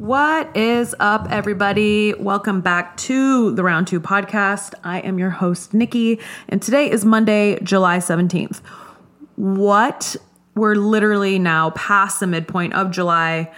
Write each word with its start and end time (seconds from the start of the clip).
What 0.00 0.56
is 0.56 0.94
up, 0.98 1.26
everybody? 1.28 2.14
Welcome 2.14 2.62
back 2.62 2.96
to 2.96 3.54
the 3.54 3.62
Round 3.62 3.86
Two 3.86 4.00
podcast. 4.00 4.72
I 4.82 5.00
am 5.00 5.18
your 5.18 5.28
host, 5.28 5.74
Nikki, 5.74 6.18
and 6.48 6.62
today 6.62 6.90
is 6.90 7.04
Monday, 7.04 7.58
July 7.62 7.98
17th. 7.98 8.62
What? 9.36 10.16
We're 10.54 10.76
literally 10.76 11.38
now 11.38 11.72
past 11.72 12.18
the 12.18 12.26
midpoint 12.26 12.72
of 12.72 12.90
July. 12.90 13.52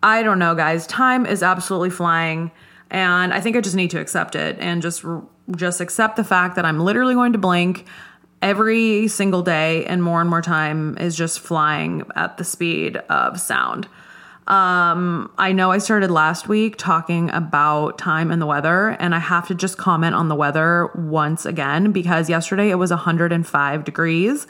I 0.00 0.22
don't 0.22 0.38
know, 0.38 0.54
guys. 0.54 0.86
Time 0.86 1.26
is 1.26 1.42
absolutely 1.42 1.90
flying, 1.90 2.52
and 2.92 3.34
I 3.34 3.40
think 3.40 3.56
I 3.56 3.60
just 3.60 3.74
need 3.74 3.90
to 3.90 3.98
accept 3.98 4.36
it 4.36 4.56
and 4.60 4.80
just 4.80 5.04
just 5.56 5.80
accept 5.80 6.14
the 6.14 6.22
fact 6.22 6.54
that 6.54 6.64
I'm 6.64 6.78
literally 6.78 7.14
going 7.14 7.32
to 7.32 7.40
blink 7.40 7.86
every 8.40 9.08
single 9.08 9.42
day, 9.42 9.84
and 9.86 10.00
more 10.00 10.20
and 10.20 10.30
more 10.30 10.42
time 10.42 10.96
is 10.98 11.16
just 11.16 11.40
flying 11.40 12.04
at 12.14 12.36
the 12.36 12.44
speed 12.44 12.98
of 13.08 13.40
sound. 13.40 13.88
Um, 14.48 15.30
I 15.36 15.52
know 15.52 15.70
I 15.70 15.76
started 15.76 16.10
last 16.10 16.48
week 16.48 16.76
talking 16.78 17.28
about 17.30 17.98
time 17.98 18.30
and 18.30 18.40
the 18.40 18.46
weather, 18.46 18.88
and 18.98 19.14
I 19.14 19.18
have 19.18 19.46
to 19.48 19.54
just 19.54 19.76
comment 19.76 20.14
on 20.14 20.28
the 20.28 20.34
weather 20.34 20.90
once 20.94 21.44
again 21.44 21.92
because 21.92 22.30
yesterday 22.30 22.70
it 22.70 22.76
was 22.76 22.90
105 22.90 23.84
degrees. 23.84 24.46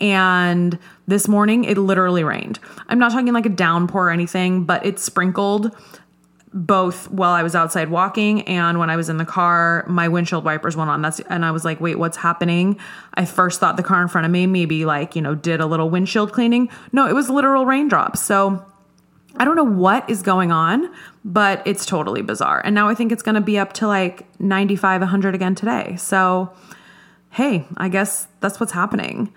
And 0.00 0.78
this 1.08 1.26
morning 1.26 1.64
it 1.64 1.76
literally 1.76 2.22
rained. 2.22 2.60
I'm 2.88 3.00
not 3.00 3.10
talking 3.10 3.32
like 3.32 3.44
a 3.44 3.50
downpour 3.50 4.06
or 4.06 4.10
anything, 4.10 4.64
but 4.64 4.86
it 4.86 5.00
sprinkled 5.00 5.76
both 6.52 7.10
while 7.10 7.32
I 7.32 7.42
was 7.42 7.54
outside 7.54 7.90
walking 7.90 8.42
and 8.42 8.78
when 8.78 8.90
I 8.90 8.96
was 8.96 9.08
in 9.08 9.18
the 9.18 9.24
car, 9.24 9.84
my 9.88 10.08
windshield 10.08 10.44
wipers 10.44 10.76
went 10.76 10.90
on. 10.90 11.02
That's 11.02 11.20
and 11.20 11.44
I 11.44 11.50
was 11.50 11.64
like, 11.64 11.80
wait, 11.80 11.98
what's 11.98 12.16
happening? 12.16 12.78
I 13.14 13.24
first 13.24 13.60
thought 13.60 13.76
the 13.76 13.82
car 13.82 14.00
in 14.00 14.08
front 14.08 14.24
of 14.24 14.30
me 14.30 14.46
maybe 14.46 14.84
like, 14.84 15.14
you 15.14 15.22
know, 15.22 15.34
did 15.34 15.60
a 15.60 15.66
little 15.66 15.90
windshield 15.90 16.32
cleaning. 16.32 16.68
No, 16.92 17.06
it 17.08 17.14
was 17.14 17.30
literal 17.30 17.66
raindrops. 17.66 18.20
So 18.20 18.64
I 19.36 19.44
don't 19.44 19.56
know 19.56 19.64
what 19.64 20.08
is 20.10 20.22
going 20.22 20.50
on, 20.50 20.92
but 21.24 21.62
it's 21.66 21.86
totally 21.86 22.22
bizarre. 22.22 22.60
And 22.64 22.74
now 22.74 22.88
I 22.88 22.94
think 22.94 23.12
it's 23.12 23.22
going 23.22 23.36
to 23.36 23.40
be 23.40 23.58
up 23.58 23.72
to 23.74 23.86
like 23.86 24.26
95, 24.40 25.00
100 25.02 25.34
again 25.34 25.54
today. 25.54 25.96
So, 25.96 26.52
hey, 27.30 27.66
I 27.76 27.88
guess 27.88 28.26
that's 28.40 28.58
what's 28.58 28.72
happening. 28.72 29.32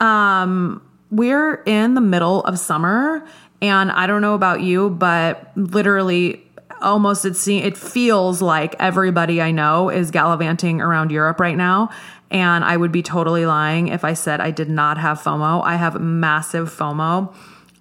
Um, 0.00 0.82
we're 1.10 1.62
in 1.64 1.94
the 1.94 2.00
middle 2.00 2.42
of 2.44 2.58
summer, 2.58 3.26
and 3.62 3.90
I 3.90 4.06
don't 4.06 4.20
know 4.20 4.34
about 4.34 4.60
you, 4.60 4.90
but 4.90 5.50
literally 5.56 6.44
almost 6.80 7.24
it 7.24 7.36
se- 7.36 7.62
it 7.62 7.76
feels 7.76 8.40
like 8.40 8.76
everybody 8.78 9.42
I 9.42 9.50
know 9.50 9.88
is 9.88 10.10
gallivanting 10.10 10.80
around 10.80 11.10
Europe 11.10 11.40
right 11.40 11.56
now. 11.56 11.90
And 12.30 12.62
I 12.62 12.76
would 12.76 12.92
be 12.92 13.02
totally 13.02 13.46
lying 13.46 13.88
if 13.88 14.04
I 14.04 14.12
said 14.12 14.40
I 14.40 14.50
did 14.50 14.68
not 14.68 14.98
have 14.98 15.18
FOMO. 15.20 15.64
I 15.64 15.76
have 15.76 15.98
massive 16.00 16.70
FOMO. 16.70 17.34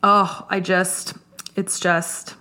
Oh, 0.04 0.48
I 0.50 0.62
just 0.62 1.16
it's 1.58 1.80
just, 1.80 2.36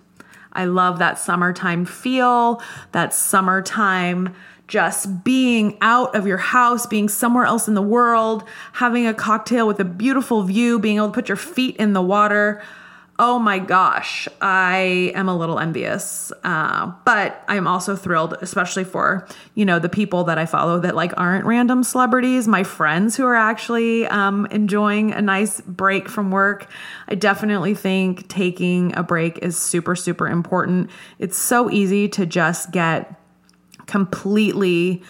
I 0.52 0.66
love 0.66 1.00
that 1.00 1.18
summertime 1.18 1.86
feel, 1.86 2.62
that 2.92 3.12
summertime 3.12 4.34
just 4.68 5.24
being 5.24 5.78
out 5.80 6.14
of 6.14 6.26
your 6.26 6.38
house, 6.38 6.86
being 6.86 7.08
somewhere 7.08 7.44
else 7.44 7.66
in 7.66 7.74
the 7.74 7.82
world, 7.82 8.44
having 8.74 9.06
a 9.06 9.14
cocktail 9.14 9.66
with 9.66 9.80
a 9.80 9.84
beautiful 9.84 10.42
view, 10.42 10.78
being 10.78 10.96
able 10.96 11.08
to 11.08 11.14
put 11.14 11.28
your 11.28 11.36
feet 11.36 11.76
in 11.76 11.92
the 11.92 12.02
water 12.02 12.62
oh 13.18 13.38
my 13.38 13.58
gosh, 13.58 14.28
I 14.40 15.12
am 15.14 15.28
a 15.28 15.36
little 15.36 15.58
envious. 15.58 16.32
Uh, 16.44 16.92
but 17.04 17.42
I'm 17.48 17.66
also 17.66 17.96
thrilled, 17.96 18.36
especially 18.42 18.84
for, 18.84 19.26
you 19.54 19.64
know, 19.64 19.78
the 19.78 19.88
people 19.88 20.24
that 20.24 20.36
I 20.38 20.44
follow 20.44 20.80
that 20.80 20.94
like 20.94 21.12
aren't 21.16 21.46
random 21.46 21.82
celebrities, 21.82 22.46
my 22.46 22.62
friends 22.62 23.16
who 23.16 23.24
are 23.24 23.34
actually 23.34 24.06
um, 24.06 24.46
enjoying 24.50 25.12
a 25.12 25.22
nice 25.22 25.60
break 25.62 26.08
from 26.08 26.30
work. 26.30 26.70
I 27.08 27.14
definitely 27.14 27.74
think 27.74 28.28
taking 28.28 28.94
a 28.96 29.02
break 29.02 29.38
is 29.38 29.56
super, 29.56 29.96
super 29.96 30.28
important. 30.28 30.90
It's 31.18 31.38
so 31.38 31.70
easy 31.70 32.08
to 32.10 32.26
just 32.26 32.70
get 32.70 33.18
completely 33.86 35.02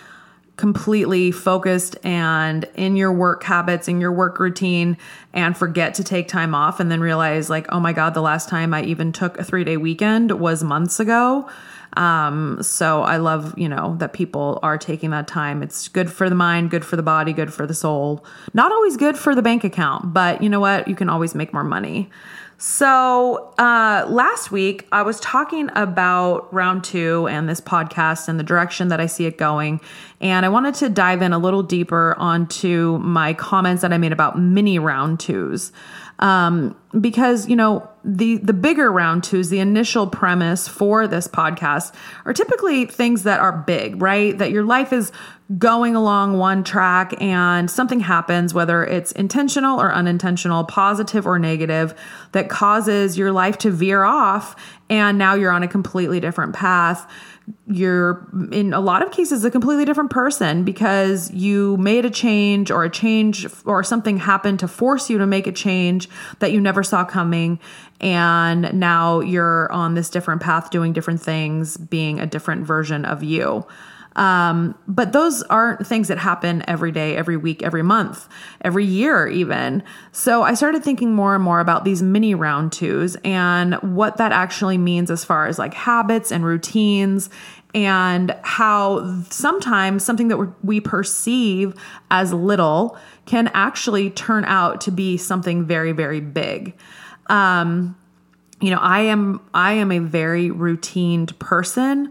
completely 0.56 1.30
focused 1.30 1.96
and 2.02 2.64
in 2.74 2.96
your 2.96 3.12
work 3.12 3.42
habits, 3.42 3.88
in 3.88 4.00
your 4.00 4.12
work 4.12 4.38
routine, 4.38 4.96
and 5.32 5.56
forget 5.56 5.94
to 5.94 6.04
take 6.04 6.28
time 6.28 6.54
off 6.54 6.80
and 6.80 6.90
then 6.90 7.00
realize, 7.00 7.50
like, 7.50 7.66
oh 7.70 7.80
my 7.80 7.92
God, 7.92 8.14
the 8.14 8.22
last 8.22 8.48
time 8.48 8.72
I 8.72 8.82
even 8.82 9.12
took 9.12 9.38
a 9.38 9.44
three 9.44 9.64
day 9.64 9.76
weekend 9.76 10.32
was 10.40 10.64
months 10.64 10.98
ago. 10.98 11.48
Um, 11.96 12.62
so 12.62 13.02
I 13.02 13.16
love, 13.16 13.58
you 13.58 13.68
know, 13.68 13.96
that 13.98 14.12
people 14.12 14.58
are 14.62 14.76
taking 14.76 15.10
that 15.10 15.26
time. 15.26 15.62
It's 15.62 15.88
good 15.88 16.10
for 16.10 16.28
the 16.28 16.34
mind, 16.34 16.70
good 16.70 16.84
for 16.84 16.96
the 16.96 17.02
body, 17.02 17.32
good 17.32 17.52
for 17.52 17.66
the 17.66 17.74
soul. 17.74 18.24
Not 18.52 18.70
always 18.70 18.96
good 18.96 19.16
for 19.16 19.34
the 19.34 19.42
bank 19.42 19.64
account, 19.64 20.12
but 20.12 20.42
you 20.42 20.48
know 20.48 20.60
what? 20.60 20.88
You 20.88 20.94
can 20.94 21.08
always 21.08 21.34
make 21.34 21.54
more 21.54 21.64
money. 21.64 22.10
So, 22.58 23.52
uh, 23.58 24.06
last 24.08 24.50
week 24.50 24.86
I 24.90 25.02
was 25.02 25.20
talking 25.20 25.68
about 25.74 26.52
round 26.54 26.84
two 26.84 27.28
and 27.28 27.48
this 27.48 27.60
podcast 27.60 28.28
and 28.28 28.40
the 28.40 28.44
direction 28.44 28.88
that 28.88 28.98
I 28.98 29.06
see 29.06 29.26
it 29.26 29.36
going. 29.36 29.80
And 30.22 30.46
I 30.46 30.48
wanted 30.48 30.74
to 30.76 30.88
dive 30.88 31.20
in 31.20 31.34
a 31.34 31.38
little 31.38 31.62
deeper 31.62 32.14
onto 32.18 32.98
my 32.98 33.34
comments 33.34 33.82
that 33.82 33.92
I 33.92 33.98
made 33.98 34.12
about 34.12 34.38
mini 34.38 34.78
round 34.78 35.20
twos. 35.20 35.70
Um, 36.18 36.74
because, 36.98 37.46
you 37.46 37.56
know, 37.56 37.86
the, 38.06 38.36
the 38.36 38.52
bigger 38.52 38.90
round 38.92 39.24
twos, 39.24 39.48
the 39.48 39.58
initial 39.58 40.06
premise 40.06 40.68
for 40.68 41.08
this 41.08 41.26
podcast 41.26 41.92
are 42.24 42.32
typically 42.32 42.86
things 42.86 43.24
that 43.24 43.40
are 43.40 43.52
big, 43.52 44.00
right? 44.00 44.38
That 44.38 44.52
your 44.52 44.62
life 44.62 44.92
is 44.92 45.10
going 45.58 45.96
along 45.96 46.38
one 46.38 46.62
track 46.62 47.20
and 47.20 47.68
something 47.70 48.00
happens, 48.00 48.54
whether 48.54 48.84
it's 48.84 49.10
intentional 49.12 49.80
or 49.80 49.92
unintentional, 49.92 50.64
positive 50.64 51.26
or 51.26 51.38
negative, 51.38 51.94
that 52.32 52.48
causes 52.48 53.18
your 53.18 53.32
life 53.32 53.58
to 53.58 53.70
veer 53.70 54.04
off. 54.04 54.54
And 54.88 55.18
now 55.18 55.34
you're 55.34 55.52
on 55.52 55.64
a 55.64 55.68
completely 55.68 56.20
different 56.20 56.54
path. 56.54 57.10
You're 57.68 58.28
in 58.52 58.72
a 58.72 58.80
lot 58.80 59.02
of 59.02 59.10
cases 59.10 59.44
a 59.44 59.50
completely 59.50 59.84
different 59.84 60.10
person 60.10 60.64
because 60.64 61.30
you 61.32 61.76
made 61.76 62.04
a 62.04 62.10
change 62.10 62.70
or 62.70 62.84
a 62.84 62.90
change 62.90 63.46
or 63.64 63.82
something 63.84 64.18
happened 64.18 64.60
to 64.60 64.68
force 64.68 65.10
you 65.10 65.18
to 65.18 65.26
make 65.26 65.46
a 65.46 65.52
change 65.52 66.08
that 66.40 66.52
you 66.52 66.60
never 66.60 66.82
saw 66.82 67.04
coming. 67.04 67.60
And 68.00 68.72
now 68.74 69.20
you're 69.20 69.70
on 69.72 69.94
this 69.94 70.10
different 70.10 70.42
path, 70.42 70.70
doing 70.70 70.92
different 70.92 71.20
things, 71.20 71.76
being 71.76 72.20
a 72.20 72.26
different 72.26 72.66
version 72.66 73.04
of 73.04 73.22
you. 73.22 73.66
Um, 74.16 74.74
but 74.88 75.12
those 75.12 75.42
aren't 75.44 75.86
things 75.86 76.08
that 76.08 76.18
happen 76.18 76.64
every 76.66 76.90
day, 76.90 77.16
every 77.16 77.36
week, 77.36 77.62
every 77.62 77.82
month, 77.82 78.28
every 78.62 78.84
year, 78.84 79.28
even. 79.28 79.82
So 80.10 80.42
I 80.42 80.54
started 80.54 80.82
thinking 80.82 81.14
more 81.14 81.34
and 81.34 81.44
more 81.44 81.60
about 81.60 81.84
these 81.84 82.02
mini 82.02 82.34
round 82.34 82.72
twos 82.72 83.16
and 83.24 83.74
what 83.74 84.16
that 84.16 84.32
actually 84.32 84.78
means 84.78 85.10
as 85.10 85.24
far 85.24 85.46
as 85.46 85.58
like 85.58 85.74
habits 85.74 86.32
and 86.32 86.44
routines 86.44 87.28
and 87.74 88.34
how 88.42 89.22
sometimes 89.28 90.02
something 90.02 90.28
that 90.28 90.38
we 90.64 90.80
perceive 90.80 91.74
as 92.10 92.32
little 92.32 92.96
can 93.26 93.50
actually 93.52 94.08
turn 94.08 94.46
out 94.46 94.80
to 94.80 94.90
be 94.90 95.18
something 95.18 95.66
very, 95.66 95.92
very 95.92 96.20
big. 96.20 96.74
Um, 97.26 97.94
you 98.62 98.70
know, 98.70 98.78
I 98.78 99.00
am 99.00 99.42
I 99.52 99.72
am 99.74 99.92
a 99.92 99.98
very 99.98 100.48
routined 100.48 101.38
person. 101.38 102.10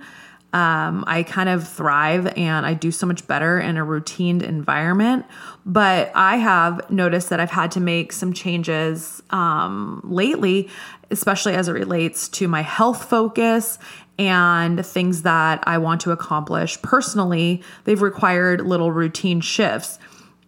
Um, 0.55 1.03
I 1.05 1.23
kind 1.23 1.49
of 1.49 1.67
thrive 1.67 2.27
and 2.38 2.66
I 2.66 2.75
do 2.75 2.89
so 2.89 3.05
much 3.05 3.27
better 3.27 3.59
in 3.59 3.75
a 3.75 3.83
routine 3.83 4.39
environment. 4.39 5.25
But 5.66 6.13
I 6.16 6.38
have 6.38 6.89
noticed 6.89 7.29
that 7.31 7.41
I've 7.41 7.51
had 7.51 7.71
to 7.71 7.81
make 7.81 8.13
some 8.13 8.31
changes 8.31 9.21
um, 9.31 9.99
lately, 10.05 10.69
especially 11.11 11.55
as 11.55 11.67
it 11.67 11.73
relates 11.73 12.29
to 12.29 12.47
my 12.47 12.61
health 12.61 13.09
focus 13.09 13.77
and 14.17 14.85
things 14.85 15.23
that 15.23 15.61
I 15.67 15.77
want 15.77 15.99
to 16.01 16.11
accomplish 16.11 16.81
personally. 16.81 17.61
They've 17.83 18.01
required 18.01 18.61
little 18.61 18.94
routine 18.94 19.41
shifts. 19.41 19.99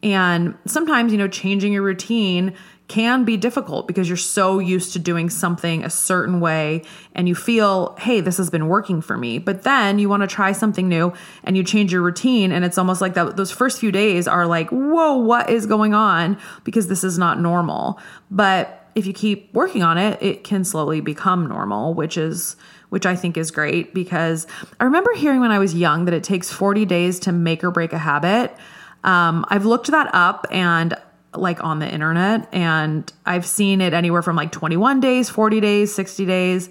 And 0.02 0.58
sometimes, 0.66 1.12
you 1.12 1.18
know, 1.18 1.28
changing 1.28 1.74
your 1.74 1.84
routine 1.84 2.54
can 2.88 3.26
be 3.26 3.36
difficult 3.36 3.88
because 3.88 4.08
you're 4.08 4.16
so 4.16 4.60
used 4.60 4.94
to 4.94 5.00
doing 5.00 5.30
something 5.30 5.84
a 5.84 5.90
certain 5.90 6.40
way 6.40 6.84
and 7.14 7.28
you 7.28 7.36
feel, 7.36 7.96
hey, 8.00 8.22
this 8.22 8.38
has 8.38 8.50
been 8.50 8.68
working 8.68 9.02
for 9.02 9.18
me. 9.18 9.40
But 9.40 9.64
then 9.64 10.00
you 10.00 10.08
want 10.08 10.22
to 10.22 10.28
try 10.28 10.54
something 10.54 10.88
new 10.88 11.14
and 11.44 11.58
you 11.58 11.64
change 11.64 11.92
your 11.92 12.02
routine. 12.02 12.52
And 12.52 12.64
it's 12.64 12.78
almost 12.78 13.02
like 13.02 13.14
that 13.16 13.36
those 13.36 13.52
first 13.52 13.80
few 13.80 13.92
days 13.92 14.28
are 14.28 14.48
like, 14.48 14.70
whoa, 14.70 15.18
what 15.18 15.50
is 15.50 15.66
going 15.66 15.94
on? 15.94 16.38
Because 16.64 16.88
this 16.88 17.04
is 17.04 17.18
not 17.18 17.40
normal. 17.40 18.00
But 18.32 18.90
if 18.96 19.06
you 19.06 19.14
keep 19.14 19.54
working 19.54 19.84
on 19.84 19.98
it, 19.98 20.22
it 20.22 20.44
can 20.44 20.64
slowly 20.64 21.02
become 21.02 21.48
normal, 21.48 21.94
which 21.94 22.18
is 22.18 22.56
which 22.90 23.06
I 23.06 23.18
think 23.18 23.36
is 23.36 23.52
great 23.52 23.94
because 23.94 24.48
I 24.80 24.86
remember 24.86 25.14
hearing 25.14 25.42
when 25.42 25.52
I 25.52 25.60
was 25.60 25.76
young 25.76 26.06
that 26.06 26.14
it 26.14 26.24
takes 26.24 26.50
40 26.52 26.86
days 26.86 27.20
to 27.20 27.34
make 27.34 27.62
or 27.62 27.70
break 27.70 27.92
a 27.92 27.98
habit. 27.98 28.56
Um, 29.04 29.46
I've 29.50 29.66
looked 29.66 29.88
that 29.88 30.10
up 30.16 30.48
and 30.52 30.96
like 31.40 31.64
on 31.64 31.80
the 31.80 31.92
internet 31.92 32.48
and 32.54 33.12
I've 33.26 33.46
seen 33.46 33.82
it 33.82 33.94
anywhere 33.94 34.22
from 34.22 34.36
like 34.36 34.52
21 34.52 35.00
days, 35.00 35.30
40 35.30 35.60
days, 35.60 35.94
60 35.94 36.26
days. 36.26 36.70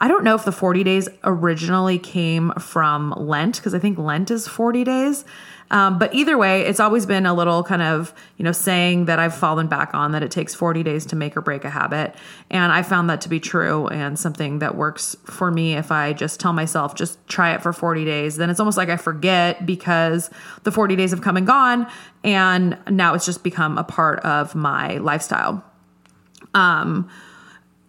I 0.00 0.06
don't 0.06 0.22
know 0.22 0.36
if 0.36 0.44
the 0.44 0.52
40 0.52 0.84
days 0.84 1.08
originally 1.24 1.98
came 1.98 2.52
from 2.52 3.12
Lent 3.16 3.56
because 3.56 3.74
I 3.74 3.78
think 3.78 3.98
Lent 3.98 4.30
is 4.30 4.46
40 4.46 4.84
days. 4.84 5.24
Um, 5.70 5.98
but 5.98 6.14
either 6.14 6.38
way, 6.38 6.62
it's 6.62 6.80
always 6.80 7.04
been 7.04 7.26
a 7.26 7.34
little 7.34 7.62
kind 7.62 7.82
of, 7.82 8.14
you 8.36 8.44
know, 8.44 8.52
saying 8.52 9.04
that 9.04 9.18
I've 9.18 9.34
fallen 9.34 9.66
back 9.66 9.94
on 9.94 10.12
that 10.12 10.22
it 10.22 10.30
takes 10.30 10.54
40 10.54 10.82
days 10.82 11.04
to 11.06 11.16
make 11.16 11.36
or 11.36 11.40
break 11.40 11.64
a 11.64 11.70
habit. 11.70 12.14
And 12.50 12.72
I 12.72 12.82
found 12.82 13.10
that 13.10 13.20
to 13.22 13.28
be 13.28 13.38
true 13.38 13.86
and 13.88 14.18
something 14.18 14.60
that 14.60 14.76
works 14.76 15.16
for 15.24 15.50
me 15.50 15.74
if 15.74 15.92
I 15.92 16.12
just 16.12 16.40
tell 16.40 16.52
myself, 16.52 16.94
just 16.94 17.18
try 17.28 17.52
it 17.52 17.62
for 17.62 17.72
40 17.72 18.04
days. 18.04 18.36
Then 18.36 18.50
it's 18.50 18.60
almost 18.60 18.78
like 18.78 18.88
I 18.88 18.96
forget 18.96 19.66
because 19.66 20.30
the 20.64 20.72
40 20.72 20.96
days 20.96 21.10
have 21.10 21.20
come 21.20 21.36
and 21.36 21.46
gone. 21.46 21.86
And 22.24 22.78
now 22.88 23.14
it's 23.14 23.26
just 23.26 23.42
become 23.42 23.76
a 23.76 23.84
part 23.84 24.20
of 24.20 24.54
my 24.54 24.96
lifestyle. 24.98 25.62
Um, 26.54 27.08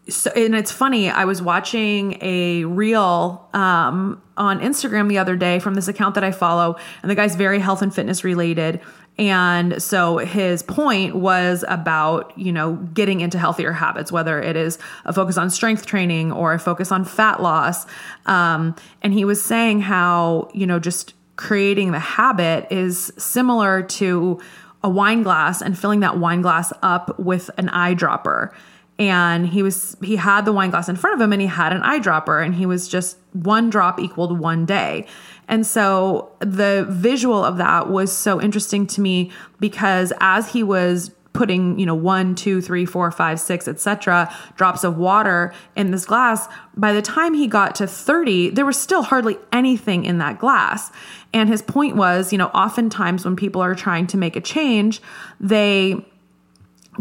so 0.10 0.32
and 0.36 0.56
it's 0.56 0.72
funny 0.72 1.10
i 1.10 1.26
was 1.26 1.42
watching 1.42 2.18
a 2.22 2.66
reel 2.66 3.48
um, 3.54 4.22
on 4.38 4.60
instagram 4.60 5.10
the 5.10 5.18
other 5.18 5.36
day 5.36 5.60
from 5.60 5.74
this 5.74 5.88
account 5.88 6.16
that 6.16 6.24
i 6.24 6.32
follow 6.32 6.76
and 7.02 7.10
the 7.10 7.16
guy's 7.16 7.36
very 7.36 7.60
health 7.60 7.82
and 7.82 7.94
fitness 7.94 8.24
related. 8.24 8.82
And 9.18 9.82
so 9.84 10.18
his 10.18 10.64
point 10.64 11.16
was 11.16 11.66
about 11.68 12.32
you 12.38 12.54
know 12.54 12.76
getting 12.94 13.20
into 13.20 13.38
healthier 13.38 13.74
habits 13.74 14.12
whether 14.12 14.42
it 14.42 14.56
is 14.56 14.78
a 15.06 15.12
focus 15.12 15.38
on 15.38 15.50
strength 15.50 15.86
training 15.86 16.32
or 16.32 16.54
a 16.54 16.60
focus 16.60 16.92
on 16.92 17.04
fat 17.04 17.42
loss. 17.42 17.86
Um, 18.26 18.76
and 19.02 19.14
he 19.14 19.26
was 19.26 19.42
saying 19.42 19.82
how 19.82 20.50
you 20.54 20.66
know 20.66 20.80
just 20.80 21.14
creating 21.36 21.92
the 21.92 22.00
habit 22.00 22.68
is 22.72 23.12
similar 23.18 23.82
to 23.84 24.40
a 24.84 24.90
wine 24.90 25.24
glass 25.24 25.62
and 25.62 25.78
filling 25.78 26.00
that 26.00 26.18
wine 26.18 26.42
glass 26.42 26.72
up 26.82 27.20
with 27.20 27.50
an 27.58 27.68
eyedropper 27.68 28.52
and 29.00 29.48
he 29.48 29.64
was 29.64 29.96
he 30.04 30.18
had 30.18 30.44
the 30.44 30.52
wine 30.52 30.70
glass 30.70 30.90
in 30.90 30.98
front 30.98 31.16
of 31.16 31.22
him 31.22 31.32
and 31.32 31.42
he 31.42 31.48
had 31.48 31.72
an 31.72 31.82
eyedropper 31.82 32.44
and 32.44 32.54
he 32.54 32.66
was 32.66 32.88
just 32.88 33.18
one 33.32 33.70
drop 33.70 34.00
equaled 34.00 34.38
one 34.38 34.66
day. 34.66 35.08
And 35.48 35.66
so 35.66 36.32
the 36.40 36.86
visual 36.90 37.44
of 37.44 37.58
that 37.58 37.90
was 37.90 38.12
so 38.16 38.42
interesting 38.42 38.86
to 38.88 39.02
me 39.02 39.32
because 39.60 40.12
as 40.20 40.52
he 40.52 40.62
was 40.62 41.12
putting 41.32 41.80
you 41.80 41.86
know 41.86 41.96
one 41.96 42.36
two 42.36 42.60
three 42.60 42.86
four 42.86 43.10
five 43.12 43.40
six 43.40 43.68
etc 43.68 44.36
drops 44.58 44.84
of 44.84 44.98
water 44.98 45.54
in 45.76 45.92
this 45.92 46.04
glass 46.04 46.48
by 46.76 46.92
the 46.92 47.04
time 47.04 47.36
he 47.36 47.46
got 47.46 47.76
to 47.76 47.86
30 47.86 48.50
there 48.50 48.66
was 48.66 48.76
still 48.76 49.04
hardly 49.04 49.38
anything 49.54 50.04
in 50.04 50.18
that 50.18 50.40
glass. 50.40 50.92
And 51.34 51.48
his 51.48 51.62
point 51.62 51.96
was 51.96 52.34
you 52.34 52.38
know 52.38 52.48
oftentimes 52.48 53.24
when 53.24 53.38
people 53.38 53.62
are 53.62 53.76
trying 53.76 54.08
to 54.08 54.18
make 54.18 54.36
a 54.36 54.42
change 54.42 55.02
they 55.40 56.06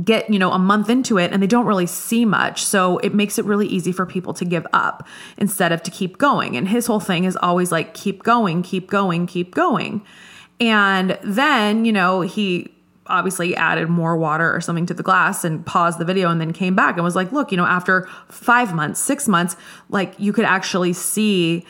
get 0.05 0.31
you 0.31 0.39
know 0.39 0.53
a 0.53 0.59
month 0.59 0.89
into 0.89 1.19
it 1.19 1.33
and 1.33 1.43
they 1.43 1.47
don't 1.47 1.67
really 1.67 1.87
see 1.87 2.25
much. 2.25 2.65
So 2.65 2.99
it 2.99 3.15
makes 3.15 3.39
it 3.39 3.45
really 3.45 3.67
easy 3.67 3.93
for 3.93 4.07
people 4.07 4.35
to 4.35 4.45
give 4.45 4.67
up 4.73 5.07
instead 5.37 5.73
of 5.73 5.83
to 5.85 5.91
keep 5.91 6.19
going. 6.19 6.57
And 6.57 6.69
his 6.69 6.87
whole 6.87 7.01
thing 7.01 7.25
is 7.25 7.37
always 7.37 7.73
like 7.73 7.95
keep 7.95 8.23
going 8.23 8.63
keep 8.63 8.89
going 8.89 9.27
keep 9.27 9.55
going. 9.55 10.03
And 10.61 11.19
then 11.23 11.85
you 11.85 11.93
know 11.93 12.21
he 12.23 12.75
obviously 13.07 13.57
added 13.57 13.89
more 13.89 14.17
water 14.17 14.55
or 14.55 14.61
something 14.61 14.85
to 14.87 14.95
the 14.95 15.03
glass 15.03 15.43
and 15.43 15.65
paused 15.65 15.99
the 15.99 16.05
video 16.05 16.31
and 16.31 16.41
then 16.41 16.53
came 16.53 16.77
back 16.77 16.97
and 16.97 17.05
was 17.05 17.17
like 17.17 17.33
look 17.33 17.51
you 17.51 17.57
know 17.57 17.65
after 17.65 18.07
5 18.29 18.75
months 18.75 19.01
6 19.01 19.27
months 19.29 19.57
like 19.89 20.15
you 20.19 20.31
could 20.31 20.45
actually 20.45 20.93
see 20.93 21.65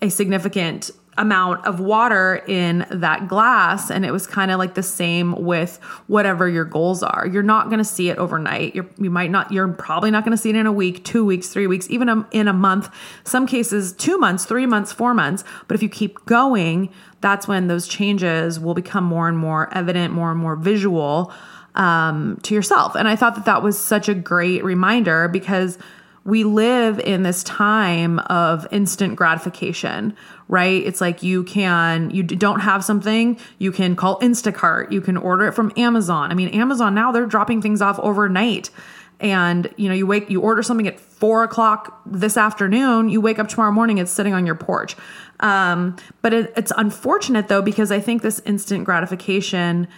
a 0.00 0.08
significant 0.08 0.92
amount 1.16 1.64
of 1.64 1.80
water 1.80 2.42
in 2.48 2.86
that 2.90 3.28
glass 3.28 3.90
and 3.90 4.04
it 4.04 4.10
was 4.10 4.26
kind 4.26 4.50
of 4.50 4.58
like 4.58 4.74
the 4.74 4.82
same 4.82 5.32
with 5.44 5.78
whatever 6.06 6.48
your 6.48 6.64
goals 6.64 7.02
are. 7.02 7.26
You're 7.26 7.42
not 7.42 7.66
going 7.66 7.78
to 7.78 7.84
see 7.84 8.08
it 8.08 8.18
overnight. 8.18 8.74
You're 8.74 8.88
you 8.98 9.10
might 9.10 9.30
not 9.30 9.52
you're 9.52 9.68
probably 9.68 10.10
not 10.10 10.24
going 10.24 10.36
to 10.36 10.42
see 10.42 10.50
it 10.50 10.56
in 10.56 10.66
a 10.66 10.72
week 10.72 11.04
2 11.04 11.24
weeks 11.24 11.48
3 11.48 11.66
weeks 11.66 11.88
even 11.90 12.08
a, 12.08 12.26
in 12.32 12.48
a 12.48 12.52
month 12.52 12.90
some 13.22 13.46
cases 13.46 13.92
2 13.92 14.18
months 14.18 14.44
3 14.44 14.66
months 14.66 14.92
4 14.92 15.14
months. 15.14 15.44
But 15.68 15.76
if 15.76 15.82
you 15.82 15.88
keep 15.88 16.24
going 16.26 16.90
that's 17.20 17.46
when 17.46 17.68
those 17.68 17.86
changes 17.86 18.58
will 18.58 18.74
become 18.74 19.04
more 19.04 19.28
and 19.28 19.38
more 19.38 19.72
evident 19.72 20.12
more 20.12 20.32
and 20.32 20.40
more 20.40 20.56
visual 20.56 21.32
um, 21.76 22.38
to 22.42 22.54
yourself. 22.54 22.94
And 22.96 23.08
i 23.08 23.16
thought 23.16 23.36
that 23.36 23.44
that 23.44 23.62
was 23.62 23.78
such 23.78 24.08
a 24.08 24.14
great 24.14 24.64
reminder 24.64 25.28
because 25.28 25.78
we 26.24 26.42
live 26.42 26.98
in 26.98 27.22
this 27.22 27.42
time 27.44 28.18
of 28.20 28.66
instant 28.70 29.14
gratification, 29.14 30.16
right? 30.48 30.82
It's 30.84 31.00
like 31.00 31.22
you 31.22 31.44
can, 31.44 32.10
you 32.10 32.22
don't 32.22 32.60
have 32.60 32.82
something, 32.82 33.38
you 33.58 33.70
can 33.70 33.94
call 33.94 34.18
Instacart, 34.20 34.90
you 34.90 35.02
can 35.02 35.18
order 35.18 35.46
it 35.46 35.52
from 35.52 35.72
Amazon. 35.76 36.30
I 36.30 36.34
mean, 36.34 36.48
Amazon 36.48 36.94
now 36.94 37.12
they're 37.12 37.26
dropping 37.26 37.60
things 37.60 37.82
off 37.82 37.98
overnight. 37.98 38.70
And 39.20 39.72
you 39.76 39.88
know, 39.88 39.94
you 39.94 40.06
wake, 40.06 40.28
you 40.30 40.40
order 40.40 40.62
something 40.62 40.88
at 40.88 40.98
four 40.98 41.44
o'clock 41.44 42.00
this 42.06 42.36
afternoon, 42.36 43.10
you 43.10 43.20
wake 43.20 43.38
up 43.38 43.48
tomorrow 43.48 43.70
morning, 43.70 43.98
it's 43.98 44.10
sitting 44.10 44.34
on 44.34 44.46
your 44.46 44.54
porch. 44.56 44.96
Um, 45.40 45.96
but 46.22 46.32
it, 46.32 46.52
it's 46.56 46.72
unfortunate 46.76 47.48
though, 47.48 47.62
because 47.62 47.92
I 47.92 48.00
think 48.00 48.22
this 48.22 48.40
instant 48.40 48.84
gratification 48.84 49.88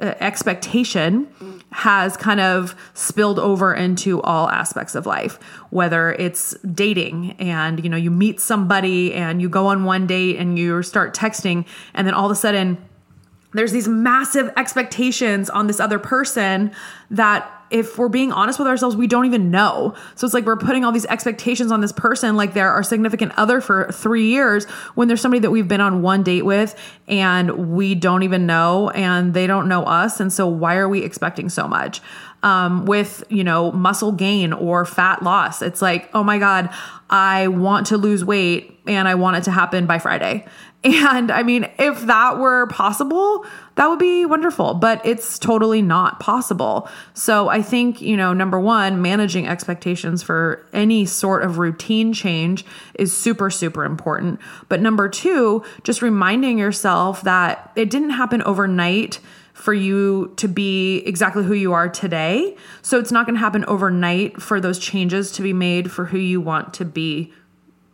uh, 0.00 0.14
expectation 0.20 1.28
has 1.70 2.16
kind 2.16 2.40
of 2.40 2.74
spilled 2.94 3.38
over 3.38 3.74
into 3.74 4.20
all 4.22 4.48
aspects 4.48 4.94
of 4.94 5.06
life 5.06 5.38
whether 5.70 6.12
it's 6.12 6.54
dating 6.74 7.32
and 7.32 7.82
you 7.84 7.90
know 7.90 7.96
you 7.96 8.10
meet 8.10 8.40
somebody 8.40 9.12
and 9.12 9.40
you 9.42 9.48
go 9.48 9.66
on 9.66 9.84
one 9.84 10.06
date 10.06 10.36
and 10.36 10.58
you 10.58 10.82
start 10.82 11.14
texting 11.14 11.66
and 11.94 12.06
then 12.06 12.14
all 12.14 12.24
of 12.24 12.30
a 12.32 12.34
sudden 12.34 12.78
there's 13.52 13.72
these 13.72 13.88
massive 13.88 14.50
expectations 14.56 15.50
on 15.50 15.66
this 15.66 15.78
other 15.78 15.98
person 15.98 16.70
that 17.10 17.61
if 17.72 17.98
we're 17.98 18.08
being 18.08 18.32
honest 18.32 18.58
with 18.58 18.68
ourselves, 18.68 18.94
we 18.94 19.06
don't 19.06 19.24
even 19.24 19.50
know. 19.50 19.94
So 20.14 20.26
it's 20.26 20.34
like 20.34 20.44
we're 20.44 20.56
putting 20.56 20.84
all 20.84 20.92
these 20.92 21.06
expectations 21.06 21.72
on 21.72 21.80
this 21.80 21.92
person, 21.92 22.36
like 22.36 22.52
they're 22.54 22.70
our 22.70 22.82
significant 22.82 23.32
other 23.36 23.60
for 23.60 23.90
three 23.90 24.28
years, 24.28 24.66
when 24.94 25.08
there's 25.08 25.20
somebody 25.20 25.40
that 25.40 25.50
we've 25.50 25.68
been 25.68 25.80
on 25.80 26.02
one 26.02 26.22
date 26.22 26.44
with 26.44 26.78
and 27.08 27.74
we 27.74 27.94
don't 27.94 28.22
even 28.22 28.46
know 28.46 28.90
and 28.90 29.32
they 29.34 29.46
don't 29.46 29.68
know 29.68 29.84
us. 29.84 30.20
And 30.20 30.32
so 30.32 30.46
why 30.46 30.76
are 30.76 30.88
we 30.88 31.02
expecting 31.02 31.48
so 31.48 31.66
much? 31.66 32.00
Um, 32.44 32.86
with 32.86 33.22
you 33.28 33.44
know 33.44 33.70
muscle 33.70 34.10
gain 34.10 34.52
or 34.52 34.84
fat 34.84 35.22
loss 35.22 35.62
it's 35.62 35.80
like 35.80 36.10
oh 36.12 36.24
my 36.24 36.40
god 36.40 36.70
i 37.08 37.46
want 37.46 37.86
to 37.86 37.96
lose 37.96 38.24
weight 38.24 38.80
and 38.84 39.06
i 39.06 39.14
want 39.14 39.36
it 39.36 39.44
to 39.44 39.52
happen 39.52 39.86
by 39.86 40.00
friday 40.00 40.44
and 40.84 41.30
I 41.30 41.44
mean, 41.44 41.68
if 41.78 42.00
that 42.06 42.38
were 42.38 42.66
possible, 42.66 43.46
that 43.76 43.86
would 43.86 44.00
be 44.00 44.26
wonderful, 44.26 44.74
but 44.74 45.04
it's 45.06 45.38
totally 45.38 45.80
not 45.80 46.18
possible. 46.18 46.88
So 47.14 47.48
I 47.48 47.62
think, 47.62 48.00
you 48.00 48.16
know, 48.16 48.32
number 48.32 48.58
one, 48.58 49.00
managing 49.00 49.46
expectations 49.46 50.24
for 50.24 50.66
any 50.72 51.06
sort 51.06 51.44
of 51.44 51.58
routine 51.58 52.12
change 52.12 52.64
is 52.94 53.16
super, 53.16 53.48
super 53.48 53.84
important. 53.84 54.40
But 54.68 54.80
number 54.80 55.08
two, 55.08 55.62
just 55.84 56.02
reminding 56.02 56.58
yourself 56.58 57.22
that 57.22 57.70
it 57.76 57.88
didn't 57.88 58.10
happen 58.10 58.42
overnight 58.42 59.20
for 59.52 59.74
you 59.74 60.32
to 60.36 60.48
be 60.48 60.98
exactly 61.06 61.44
who 61.44 61.54
you 61.54 61.72
are 61.72 61.88
today. 61.88 62.56
So 62.80 62.98
it's 62.98 63.12
not 63.12 63.26
going 63.26 63.34
to 63.34 63.40
happen 63.40 63.64
overnight 63.66 64.40
for 64.40 64.60
those 64.60 64.78
changes 64.78 65.30
to 65.32 65.42
be 65.42 65.52
made 65.52 65.90
for 65.90 66.06
who 66.06 66.18
you 66.18 66.40
want 66.40 66.72
to 66.74 66.84
be 66.84 67.32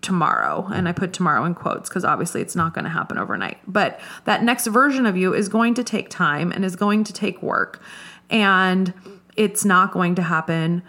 tomorrow. 0.01 0.69
And 0.73 0.89
I 0.89 0.93
put 0.93 1.13
tomorrow 1.13 1.45
in 1.45 1.55
quotes 1.55 1.89
because 1.89 2.05
obviously 2.05 2.41
it's 2.41 2.55
not 2.55 2.75
going 2.75 2.85
to 2.85 2.91
happen 2.91 3.19
overnight. 3.19 3.59
But 3.67 4.01
that 4.25 4.43
next 4.43 4.67
version 4.69 5.07
of 5.07 5.17
you 5.17 5.35
is 5.35 5.49
going 5.49 5.75
to 5.75 5.85
take 5.85 6.09
time 6.09 6.53
and 6.53 6.65
is 6.65 6.77
going 6.77 7.05
to 7.05 7.13
take 7.13 7.43
work. 7.43 7.83
And 8.31 8.95
it's 9.37 9.65
not 9.65 9.93
going 9.93 10.15
to 10.17 10.23
happen 10.23 10.83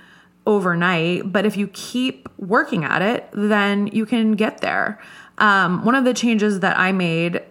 overnight. 0.46 1.32
But 1.32 1.46
if 1.46 1.58
you 1.58 1.68
keep 1.70 2.30
working 2.38 2.84
at 2.84 3.02
it, 3.02 3.30
then 3.34 3.88
you 3.88 4.06
can 4.06 4.34
get 4.34 4.62
there. 4.62 5.00
Um, 5.40 5.84
one 5.86 5.96
of 5.96 6.06
the 6.06 6.14
changes 6.14 6.60
that 6.60 6.78
I 6.78 6.92
made, 6.92 7.42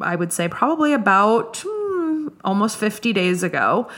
I 0.00 0.16
would 0.16 0.32
say 0.32 0.48
probably 0.48 0.92
about 0.92 1.64
almost 2.44 2.76
50 2.76 3.12
days 3.12 3.42
ago, 3.42 3.88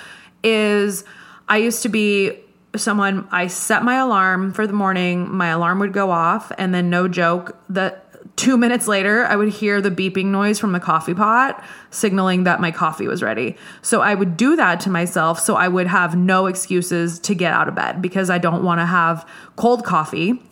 is 0.43 1.05
I 1.49 1.59
used 1.59 1.83
to 1.83 1.89
be 1.89 2.39
someone 2.77 3.29
I 3.31 3.47
set 3.47 3.83
my 3.83 3.97
alarm 3.97 4.53
for 4.53 4.67
the 4.67 4.73
morning, 4.73 5.33
my 5.33 5.49
alarm 5.49 5.79
would 5.79 5.93
go 5.93 6.11
off, 6.11 6.51
and 6.59 6.75
then 6.75 6.91
no 6.91 7.09
joke, 7.09 7.57
that 7.69 8.05
two 8.37 8.57
minutes 8.57 8.89
later, 8.89 9.25
I 9.25 9.37
would 9.37 9.49
hear 9.49 9.81
the 9.81 9.91
beeping 9.91 10.27
noise 10.27 10.59
from 10.59 10.73
the 10.73 10.81
coffee 10.81 11.15
pot 11.15 11.63
signaling 11.91 12.45
that 12.45 12.61
my 12.61 12.71
coffee 12.71 13.07
was 13.07 13.23
ready. 13.23 13.57
So 13.83 14.01
I 14.01 14.15
would 14.15 14.37
do 14.37 14.57
that 14.57 14.81
to 14.81 14.91
myself 14.91 15.39
so 15.39 15.55
I 15.55 15.69
would 15.69 15.87
have 15.87 16.17
no 16.17 16.47
excuses 16.47 17.19
to 17.21 17.35
get 17.35 17.53
out 17.53 17.69
of 17.69 17.75
bed 17.75 18.03
because 18.03 18.31
I 18.31 18.39
don't 18.39 18.65
want 18.65 18.81
to 18.81 18.87
have 18.87 19.29
cold 19.57 19.85
coffee. 19.85 20.43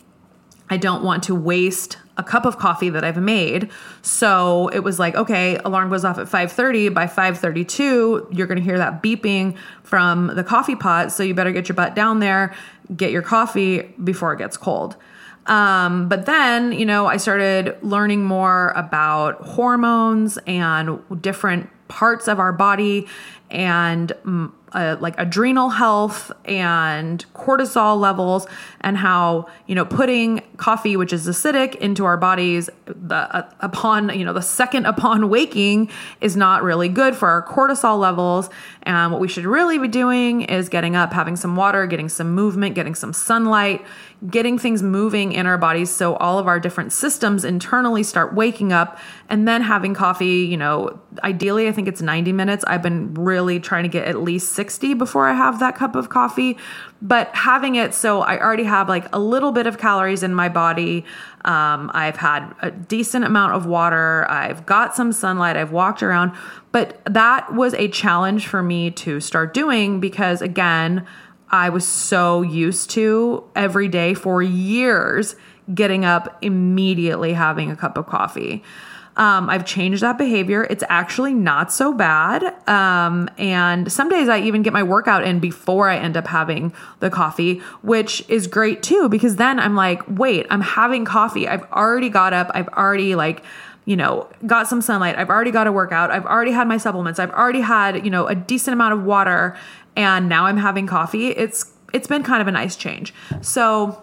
I 0.69 0.77
don't 0.77 1.03
want 1.03 1.23
to 1.23 1.35
waste 1.35 1.97
a 2.17 2.23
cup 2.23 2.45
of 2.45 2.57
coffee 2.57 2.89
that 2.89 3.03
I've 3.03 3.17
made. 3.17 3.69
So 4.01 4.67
it 4.69 4.79
was 4.79 4.99
like, 4.99 5.15
okay, 5.15 5.57
alarm 5.65 5.89
goes 5.89 6.05
off 6.05 6.17
at 6.17 6.27
5:30. 6.27 6.93
By 6.93 7.07
5:32, 7.07 8.27
you're 8.31 8.47
going 8.47 8.59
to 8.59 8.63
hear 8.63 8.77
that 8.77 9.01
beeping 9.01 9.55
from 9.83 10.27
the 10.35 10.43
coffee 10.43 10.75
pot. 10.75 11.11
So 11.11 11.23
you 11.23 11.33
better 11.33 11.51
get 11.51 11.67
your 11.67 11.75
butt 11.75 11.95
down 11.95 12.19
there, 12.19 12.53
get 12.95 13.11
your 13.11 13.23
coffee 13.23 13.81
before 14.03 14.33
it 14.33 14.37
gets 14.37 14.57
cold. 14.57 14.95
Um, 15.45 16.07
but 16.07 16.25
then, 16.25 16.71
you 16.71 16.85
know, 16.85 17.07
I 17.07 17.17
started 17.17 17.75
learning 17.81 18.23
more 18.23 18.69
about 18.69 19.41
hormones 19.41 20.37
and 20.47 20.99
different 21.21 21.69
parts 21.89 22.27
of 22.27 22.39
our 22.39 22.53
body 22.53 23.07
and 23.49 24.13
uh, 24.73 24.97
like 24.99 25.15
adrenal 25.17 25.69
health 25.69 26.31
and 26.45 27.25
cortisol 27.33 27.99
levels 27.99 28.47
and 28.81 28.97
how 28.97 29.47
you 29.67 29.75
know 29.75 29.85
putting 29.85 30.41
coffee 30.57 30.95
which 30.97 31.13
is 31.13 31.27
acidic 31.27 31.75
into 31.75 32.05
our 32.05 32.17
bodies 32.17 32.69
the 32.85 33.15
uh, 33.15 33.49
upon 33.59 34.17
you 34.17 34.25
know 34.25 34.33
the 34.33 34.41
second 34.41 34.85
upon 34.93 35.29
waking 35.29 35.89
is 36.21 36.35
not 36.35 36.63
really 36.63 36.89
good 36.89 37.15
for 37.15 37.29
our 37.29 37.45
cortisol 37.45 37.99
levels. 37.99 38.49
And 38.83 39.11
what 39.11 39.21
we 39.21 39.27
should 39.27 39.45
really 39.45 39.77
be 39.77 39.87
doing 39.87 40.41
is 40.41 40.67
getting 40.69 40.95
up 40.95 41.13
having 41.13 41.35
some 41.35 41.55
water 41.55 41.85
getting 41.87 42.09
some 42.09 42.33
movement 42.33 42.75
getting 42.75 42.95
some 42.95 43.13
sunlight 43.13 43.83
getting 44.29 44.57
things 44.57 44.81
moving 44.81 45.33
in 45.33 45.45
our 45.45 45.57
bodies 45.57 45.93
so 45.93 46.15
all 46.15 46.39
of 46.39 46.47
our 46.47 46.59
different 46.59 46.93
systems 46.93 47.43
internally 47.43 48.03
start 48.03 48.33
waking 48.33 48.73
up. 48.73 48.97
And 49.29 49.47
then 49.47 49.61
having 49.61 49.93
coffee 49.93 50.45
you 50.45 50.57
know 50.57 50.99
ideally 51.23 51.67
i 51.67 51.71
think 51.71 51.87
it's 51.87 52.01
90 52.01 52.33
minutes. 52.33 52.63
I've 52.67 52.81
been 52.81 53.13
really 53.13 53.59
trying 53.59 53.83
to 53.83 53.89
get 53.89 54.07
at 54.07 54.21
least 54.21 54.53
60 54.63 54.93
before 54.93 55.27
i 55.27 55.33
have 55.33 55.59
that 55.59 55.75
cup 55.75 55.95
of 55.95 56.07
coffee 56.07 56.57
but 57.01 57.27
having 57.35 57.75
it 57.75 57.93
so 57.93 58.21
i 58.21 58.39
already 58.39 58.63
have 58.63 58.87
like 58.87 59.13
a 59.13 59.19
little 59.19 59.51
bit 59.51 59.67
of 59.67 59.77
calories 59.77 60.23
in 60.23 60.33
my 60.33 60.49
body. 60.49 61.05
Um, 61.45 61.91
i've 61.93 62.15
had 62.15 62.53
a 62.61 62.71
decent 62.71 63.25
amount 63.25 63.53
of 63.53 63.65
water. 63.65 64.25
I've 64.29 64.65
got 64.65 64.95
some 64.95 65.11
sunlight. 65.11 65.57
I've 65.57 65.71
walked 65.71 66.01
around. 66.01 66.31
But 66.71 67.01
that 67.05 67.53
was 67.53 67.73
a 67.73 67.87
challenge 67.89 68.47
for 68.47 68.63
me 68.63 68.91
to 68.91 69.19
start 69.19 69.53
doing 69.53 69.99
because 69.99 70.41
again 70.41 71.05
I 71.49 71.69
was 71.69 71.87
so 71.87 72.41
used 72.41 72.89
to 72.91 73.43
every 73.55 73.87
day 73.87 74.13
for 74.13 74.41
years 74.41 75.35
getting 75.73 76.03
up 76.03 76.37
immediately 76.41 77.33
having 77.33 77.69
a 77.69 77.75
cup 77.75 77.97
of 77.97 78.05
coffee. 78.07 78.63
Um, 79.15 79.49
I've 79.49 79.65
changed 79.65 80.01
that 80.01 80.17
behavior. 80.17 80.63
It's 80.69 80.83
actually 80.89 81.33
not 81.33 81.71
so 81.71 81.93
bad. 81.93 82.43
Um, 82.67 83.29
and 83.37 83.91
some 83.91 84.09
days 84.09 84.27
I 84.27 84.39
even 84.39 84.63
get 84.63 84.73
my 84.73 84.81
workout 84.81 85.23
in 85.23 85.39
before 85.39 85.87
I 85.87 85.97
end 85.97 86.17
up 86.17 86.25
having 86.25 86.73
the 86.99 87.09
coffee, 87.09 87.59
which 87.83 88.27
is 88.27 88.47
great 88.47 88.81
too, 88.81 89.09
because 89.09 89.35
then 89.35 89.59
I'm 89.59 89.75
like, 89.75 90.01
wait, 90.07 90.47
I'm 90.49 90.61
having 90.61 91.05
coffee. 91.05 91.47
I've 91.47 91.63
already 91.71 92.09
got 92.09 92.33
up. 92.33 92.49
I've 92.55 92.69
already 92.69 93.13
like, 93.15 93.43
you 93.85 93.95
know, 93.95 94.27
got 94.47 94.67
some 94.67 94.81
sunlight. 94.81 95.17
I've 95.17 95.29
already 95.29 95.51
got 95.51 95.67
a 95.67 95.71
workout. 95.71 96.09
I've 96.09 96.25
already 96.25 96.51
had 96.51 96.67
my 96.67 96.77
supplements. 96.77 97.19
I've 97.19 97.31
already 97.31 97.61
had, 97.61 98.03
you 98.03 98.09
know, 98.09 98.27
a 98.27 98.35
decent 98.35 98.73
amount 98.73 98.93
of 98.93 99.03
water 99.03 99.55
and 99.95 100.27
now 100.27 100.45
I'm 100.45 100.57
having 100.57 100.87
coffee. 100.87 101.27
It's 101.29 101.71
it's 101.93 102.07
been 102.07 102.23
kind 102.23 102.41
of 102.41 102.47
a 102.47 102.51
nice 102.51 102.75
change. 102.75 103.13
So 103.41 104.01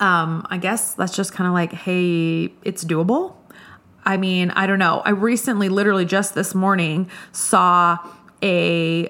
um, 0.00 0.46
I 0.50 0.58
guess 0.58 0.94
that's 0.94 1.14
just 1.14 1.32
kind 1.32 1.46
of 1.46 1.54
like, 1.54 1.72
hey, 1.72 2.52
it's 2.64 2.84
doable. 2.84 3.34
I 4.04 4.16
mean, 4.16 4.50
I 4.50 4.66
don't 4.66 4.78
know. 4.78 5.02
I 5.04 5.10
recently, 5.10 5.68
literally 5.68 6.04
just 6.04 6.34
this 6.34 6.54
morning, 6.54 7.10
saw 7.32 7.98
a 8.42 9.08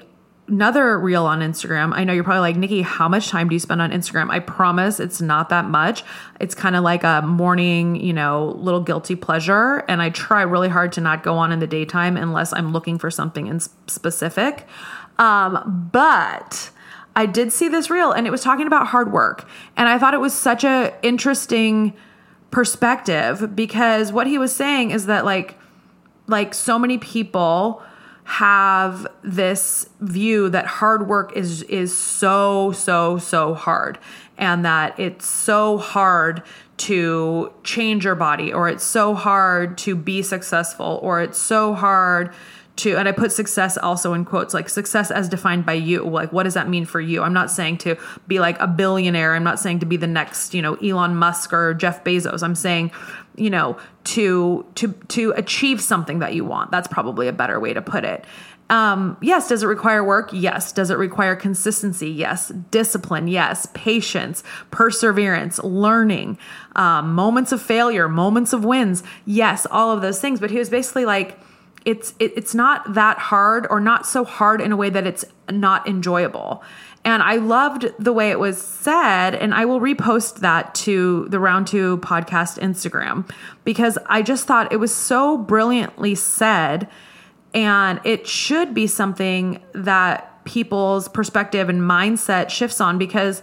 another 0.49 0.99
reel 0.99 1.25
on 1.25 1.41
Instagram. 1.41 1.93
I 1.95 2.05
know 2.05 2.13
you're 2.13 2.25
probably 2.25 2.41
like, 2.41 2.57
Nikki, 2.57 2.83
how 2.83 3.09
much 3.09 3.29
time 3.29 3.49
do 3.49 3.55
you 3.55 3.59
spend 3.59 3.81
on 3.81 3.91
Instagram? 3.91 4.31
I 4.31 4.39
promise 4.41 5.01
it's 5.01 5.21
not 5.21 5.49
that 5.49 5.65
much. 5.65 6.05
It's 6.41 6.55
kind 6.55 6.77
of 6.77 6.85
like 6.85 7.05
a 7.05 7.23
morning, 7.23 7.97
you 7.97 8.13
know, 8.13 8.57
little 8.59 8.81
guilty 8.81 9.17
pleasure. 9.17 9.85
And 9.89 10.03
I 10.03 10.11
try 10.11 10.43
really 10.43 10.69
hard 10.69 10.93
to 10.93 11.01
not 11.01 11.23
go 11.23 11.37
on 11.37 11.53
in 11.53 11.61
the 11.61 11.67
daytime 11.67 12.17
unless 12.19 12.53
I'm 12.53 12.73
looking 12.73 12.99
for 12.99 13.11
something 13.11 13.47
in 13.47 13.61
specific. 13.61 14.67
Um, 15.19 15.89
but 15.93 16.71
I 17.15 17.27
did 17.27 17.53
see 17.53 17.69
this 17.69 17.89
reel 17.89 18.13
and 18.13 18.27
it 18.27 18.31
was 18.31 18.43
talking 18.43 18.67
about 18.67 18.89
hard 18.89 19.13
work. 19.13 19.49
And 19.77 19.89
I 19.89 19.99
thought 19.99 20.13
it 20.13 20.21
was 20.21 20.35
such 20.35 20.65
a 20.65 20.93
interesting 21.03 21.95
perspective 22.53 23.57
because 23.57 24.13
what 24.13 24.29
he 24.29 24.39
was 24.39 24.55
saying 24.55 24.93
is 24.93 25.07
that 25.07 25.25
like 25.25 25.59
like 26.29 26.55
so 26.55 26.79
many 26.79 26.99
people 26.99 27.83
have 28.25 29.07
this 29.25 29.89
view 30.01 30.49
that 30.49 30.67
hard 30.67 31.09
work 31.09 31.37
is 31.37 31.63
is 31.65 31.97
so 31.97 32.71
so 32.71 33.19
so 33.19 33.55
hard 33.55 33.99
and 34.39 34.65
that 34.65 34.99
it's 35.01 35.27
so 35.27 35.79
hard 35.79 36.43
to 36.77 37.53
change 37.65 38.05
your 38.05 38.15
body 38.15 38.53
or 38.53 38.69
it's 38.69 38.85
so 38.85 39.15
hard 39.15 39.77
to 39.79 39.97
be 39.97 40.23
successful 40.23 41.01
or 41.03 41.21
it's 41.23 41.39
so 41.39 41.73
hard 41.75 42.33
to 42.77 42.97
and 42.97 43.09
i 43.09 43.13
put 43.13 43.31
success 43.31 43.77
also 43.77 44.15
in 44.15 44.25
quotes 44.25 44.55
like 44.55 44.69
success 44.69 45.11
as 45.11 45.29
defined 45.29 45.67
by 45.67 45.73
you 45.73 46.03
like 46.03 46.33
what 46.33 46.45
does 46.45 46.55
that 46.55 46.69
mean 46.69 46.85
for 46.85 47.01
you 47.01 47.23
i'm 47.23 47.33
not 47.33 47.51
saying 47.51 47.77
to 47.77 47.97
be 48.27 48.41
like 48.41 48.59
a 48.61 48.67
billionaire 48.67 49.35
i'm 49.35 49.45
not 49.45 49.59
saying 49.59 49.79
to 49.79 49.87
be 49.87 49.97
the 49.97 50.07
next 50.07 50.55
you 50.55 50.63
know 50.63 50.75
elon 50.77 51.15
musk 51.15 51.53
or 51.53 51.75
jeff 51.75 52.03
bezos 52.05 52.43
i'm 52.43 52.55
saying 52.55 52.91
you 53.37 53.51
know 53.51 53.77
to 54.05 54.65
to 54.75 54.93
to 55.09 55.33
achieve 55.33 55.81
something 55.81 56.19
that 56.21 56.35
you 56.35 56.45
want 56.45 56.71
that's 56.71 56.89
probably 56.89 57.29
a 57.29 57.33
better 57.33 57.61
way 57.61 57.73
to 57.73 57.83
put 57.83 58.05
it 58.05 58.25
um, 58.73 59.19
yes. 59.21 59.51
Does 59.51 59.63
it 59.63 59.67
require 59.67 60.03
work? 60.03 60.31
Yes. 60.33 60.73
Does 60.73 60.91
it 60.91 60.97
require 60.97 61.37
consistency? 61.37 62.09
Yes. 62.09 62.49
Discipline? 62.71 63.29
Yes. 63.29 63.69
Patience, 63.75 64.43
perseverance, 64.71 65.63
learning, 65.63 66.39
um, 66.75 67.13
moments 67.13 67.53
of 67.53 67.61
failure, 67.61 68.09
moments 68.09 68.55
of 68.55 68.65
wins? 68.65 69.03
Yes. 69.27 69.67
All 69.71 69.93
of 69.93 70.01
those 70.01 70.23
things. 70.23 70.41
But 70.41 70.51
he 70.51 70.59
was 70.59 70.71
basically 70.71 71.05
like, 71.05 71.39
it's 71.85 72.15
it, 72.19 72.33
it's 72.37 72.55
not 72.55 72.95
that 72.95 73.19
hard 73.19 73.67
or 73.71 73.81
not 73.81 74.07
so 74.07 74.25
hard 74.25 74.61
in 74.61 74.73
a 74.73 74.77
way 74.77 74.91
that 74.91 75.07
it's 75.07 75.25
not 75.51 75.87
enjoyable. 75.89 76.63
And 77.05 77.21
i 77.21 77.35
loved 77.35 77.93
the 77.99 78.13
way 78.13 78.31
it 78.31 78.39
was 78.39 78.63
said 78.63 79.35
and 79.35 79.53
i 79.53 79.65
will 79.65 79.81
repost 79.81 80.37
that 80.37 80.73
to 80.77 81.27
the 81.31 81.41
round 81.41 81.67
two 81.67 81.99
podcast 81.99 82.61
instagram 82.61 83.29
because 83.65 83.99
i 84.07 84.23
just 84.23 84.47
thought 84.47 84.73
it 84.73 84.77
was 84.77 84.95
so 84.95 85.37
brilliantly 85.37 86.15
said 86.15 86.89
and 87.55 88.01
it 88.05 88.29
should 88.29 88.73
be 88.73 88.87
something 88.87 89.61
that 89.73 90.45
people's 90.45 91.09
perspective 91.09 91.69
and 91.69 91.81
mindset 91.81 92.51
shifts 92.51 92.81
on 92.81 92.99
because 92.99 93.43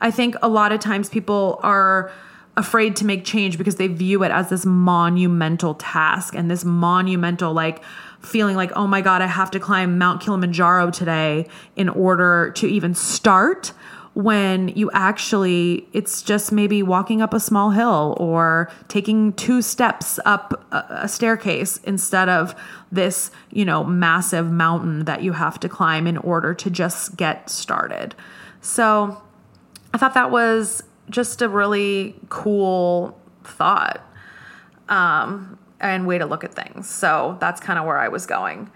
i 0.00 0.10
think 0.10 0.34
a 0.42 0.48
lot 0.48 0.72
of 0.72 0.80
times 0.80 1.08
people 1.08 1.60
are 1.62 2.10
afraid 2.56 2.96
to 2.96 3.04
make 3.04 3.24
change 3.24 3.58
because 3.58 3.76
they 3.76 3.86
view 3.86 4.22
it 4.22 4.30
as 4.30 4.48
this 4.48 4.64
monumental 4.64 5.74
task 5.74 6.34
and 6.34 6.50
this 6.50 6.64
monumental 6.64 7.52
like 7.52 7.82
feeling 8.20 8.56
like 8.56 8.72
oh 8.74 8.86
my 8.86 9.00
god 9.00 9.22
I 9.22 9.26
have 9.26 9.50
to 9.52 9.60
climb 9.60 9.98
Mount 9.98 10.22
Kilimanjaro 10.22 10.90
today 10.90 11.48
in 11.76 11.88
order 11.88 12.52
to 12.56 12.66
even 12.66 12.94
start 12.94 13.72
when 14.14 14.68
you 14.68 14.90
actually 14.94 15.86
it's 15.92 16.22
just 16.22 16.50
maybe 16.50 16.82
walking 16.82 17.20
up 17.20 17.34
a 17.34 17.40
small 17.40 17.70
hill 17.70 18.16
or 18.18 18.70
taking 18.88 19.34
two 19.34 19.60
steps 19.60 20.18
up 20.24 20.64
a, 20.72 21.06
staircase 21.06 21.76
instead 21.84 22.30
of 22.30 22.54
this 22.90 23.30
you 23.50 23.66
know 23.66 23.84
massive 23.84 24.50
mountain 24.50 25.04
that 25.04 25.22
you 25.22 25.32
have 25.32 25.60
to 25.60 25.68
climb 25.68 26.06
in 26.06 26.16
order 26.18 26.54
to 26.54 26.70
just 26.70 27.16
get 27.16 27.50
started. 27.50 28.14
So 28.62 29.22
i 29.92 29.98
thought 29.98 30.14
that 30.14 30.30
was 30.30 30.82
just 31.10 31.42
a 31.42 31.48
really 31.48 32.14
cool 32.28 33.18
thought 33.44 34.04
um, 34.88 35.58
and 35.80 36.06
way 36.06 36.18
to 36.18 36.26
look 36.26 36.44
at 36.44 36.54
things. 36.54 36.88
So 36.88 37.36
that's 37.40 37.60
kind 37.60 37.78
of 37.78 37.84
where 37.84 37.98
I 37.98 38.08
was 38.08 38.26
going. 38.26 38.70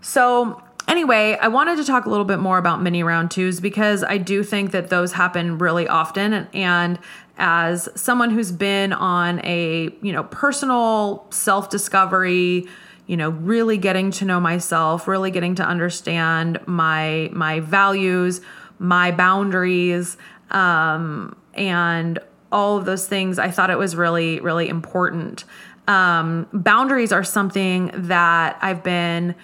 So, 0.00 0.62
anyway, 0.88 1.38
I 1.40 1.48
wanted 1.48 1.76
to 1.78 1.84
talk 1.84 2.04
a 2.06 2.10
little 2.10 2.24
bit 2.24 2.38
more 2.38 2.58
about 2.58 2.82
mini 2.82 3.02
round 3.02 3.30
twos 3.30 3.60
because 3.60 4.04
I 4.04 4.18
do 4.18 4.42
think 4.42 4.70
that 4.72 4.90
those 4.90 5.12
happen 5.12 5.58
really 5.58 5.88
often. 5.88 6.46
And 6.52 6.98
as 7.36 7.88
someone 7.94 8.30
who's 8.30 8.52
been 8.52 8.92
on 8.92 9.40
a, 9.44 9.90
you 10.02 10.12
know, 10.12 10.24
personal 10.24 11.26
self 11.30 11.70
discovery, 11.70 12.66
you 13.06 13.18
know 13.18 13.28
really 13.28 13.76
getting 13.76 14.10
to 14.10 14.24
know 14.24 14.40
myself 14.40 15.06
really 15.06 15.30
getting 15.30 15.54
to 15.54 15.62
understand 15.62 16.58
my 16.66 17.28
my 17.34 17.60
values 17.60 18.40
my 18.78 19.10
boundaries 19.10 20.16
um, 20.50 21.36
and 21.56 22.18
all 22.52 22.76
of 22.76 22.84
those 22.84 23.06
things, 23.06 23.38
I 23.38 23.50
thought 23.50 23.70
it 23.70 23.78
was 23.78 23.96
really, 23.96 24.40
really 24.40 24.68
important. 24.68 25.44
Um, 25.88 26.46
boundaries 26.52 27.12
are 27.12 27.24
something 27.24 27.90
that 27.94 28.58
I've 28.62 28.82
been 28.82 29.34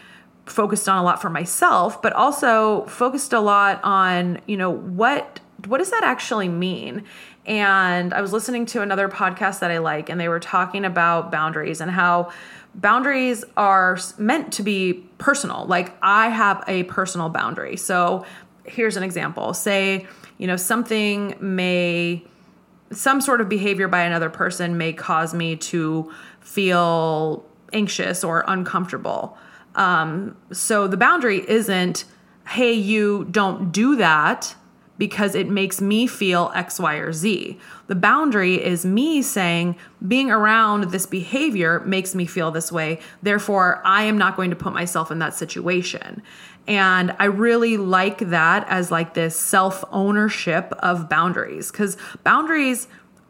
focused 0.47 0.89
on 0.89 0.99
a 0.99 1.03
lot 1.03 1.21
for 1.21 1.31
myself, 1.31 2.01
but 2.01 2.13
also 2.13 2.87
focused 2.87 3.33
a 3.33 3.41
lot 3.41 3.81
on, 3.83 4.41
you 4.47 4.57
know, 4.57 4.71
what 4.71 5.41
what 5.67 5.79
does 5.79 5.91
that 5.91 6.03
actually 6.05 6.49
mean? 6.49 7.05
And 7.45 8.15
I 8.15 8.23
was 8.23 8.33
listening 8.33 8.65
to 8.67 8.81
another 8.81 9.09
podcast 9.09 9.61
that 9.61 9.71
I 9.71 9.79
like, 9.79 10.09
and 10.09 10.19
they 10.19 10.29
were 10.29 10.41
talking 10.41 10.85
about 10.85 11.31
boundaries 11.31 11.81
and 11.81 11.91
how 11.91 12.33
boundaries 12.75 13.45
are 13.57 13.99
meant 14.19 14.53
to 14.55 14.63
be 14.63 14.95
personal. 15.19 15.67
Like 15.67 15.95
I 16.03 16.29
have 16.29 16.65
a 16.67 16.85
personal 16.85 17.29
boundary. 17.29 17.77
So 17.77 18.25
here's 18.71 18.97
an 18.97 19.03
example. 19.03 19.53
Say 19.55 20.07
you 20.41 20.47
know, 20.47 20.57
something 20.57 21.37
may, 21.39 22.25
some 22.91 23.21
sort 23.21 23.43
of 23.43 23.51
behavior 23.51 23.89
by 23.89 24.05
another 24.05 24.31
person 24.31 24.79
may 24.79 24.95
cause 24.95 25.35
me 25.35 25.55
to 25.55 26.11
feel 26.41 27.45
anxious 27.75 28.25
or 28.25 28.43
uncomfortable. 28.49 29.37
Um, 29.75 30.35
so 30.51 30.89
the 30.89 30.97
boundary 30.97 31.47
isn't, 31.47 32.07
hey, 32.49 32.73
you 32.73 33.27
don't 33.31 33.71
do 33.71 33.97
that 33.97 34.55
because 35.01 35.35
it 35.35 35.49
makes 35.49 35.81
me 35.81 36.07
feel 36.07 36.53
X, 36.55 36.79
Y, 36.79 36.97
or 36.97 37.11
Z. 37.11 37.59
The 37.87 37.95
boundary 37.95 38.63
is 38.63 38.85
me 38.85 39.23
saying, 39.23 39.77
being 40.07 40.31
around 40.31 40.91
this 40.91 41.07
behavior 41.07 41.81
makes 41.87 42.15
me 42.15 42.27
feel 42.27 42.51
this 42.51 42.71
way. 42.71 43.01
Therefore, 43.23 43.81
I 43.83 44.03
am 44.03 44.19
not 44.19 44.37
going 44.37 44.51
to 44.51 44.57
put 44.57 44.75
myself 44.75 45.11
in 45.11 45.19
that 45.21 45.33
situation. 45.33 46.23
And 46.69 47.17
I 47.19 47.25
really 47.25 47.79
like 47.79 48.19
that 48.19 48.67
as 48.69 48.91
like 48.91 49.15
this 49.15 49.35
self 49.35 49.83
ownership 49.91 50.71
of 50.81 51.09
boundaries 51.09 51.73
because 51.73 51.97
boundaries 52.23 52.87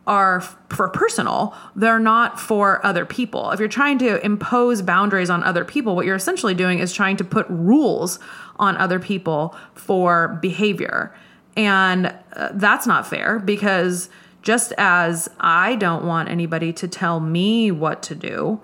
are 0.09 0.41
for 0.71 0.89
personal, 0.89 1.55
they're 1.77 2.01
not 2.01 2.41
for 2.41 2.85
other 2.85 3.07
people. 3.07 3.53
If 3.53 3.61
you're 3.61 3.69
trying 3.69 3.99
to 3.99 4.25
impose 4.25 4.83
boundaries 4.83 5.31
on 5.31 5.45
other 5.45 5.65
people, 5.65 5.95
what 5.95 6.05
you're 6.05 6.17
essentially 6.17 6.55
doing 6.55 6.81
is 6.81 6.93
trying 6.93 7.17
to 7.19 7.25
put 7.25 7.47
rules 7.49 8.19
on 8.57 8.77
other 8.77 8.99
people 8.99 9.55
for 9.75 10.37
behavior. 10.43 11.15
And 11.57 12.15
uh, 12.35 12.51
that's 12.53 12.87
not 12.87 13.07
fair 13.07 13.39
because 13.39 14.09
just 14.43 14.73
as 14.79 15.29
I 15.39 15.77
don't 15.77 16.05
want 16.05 16.29
anybody 16.29 16.73
to 16.75 16.89
tell 16.89 17.21
me 17.21 17.71
what 17.71 18.03
to 18.05 18.15
do, 18.15 18.61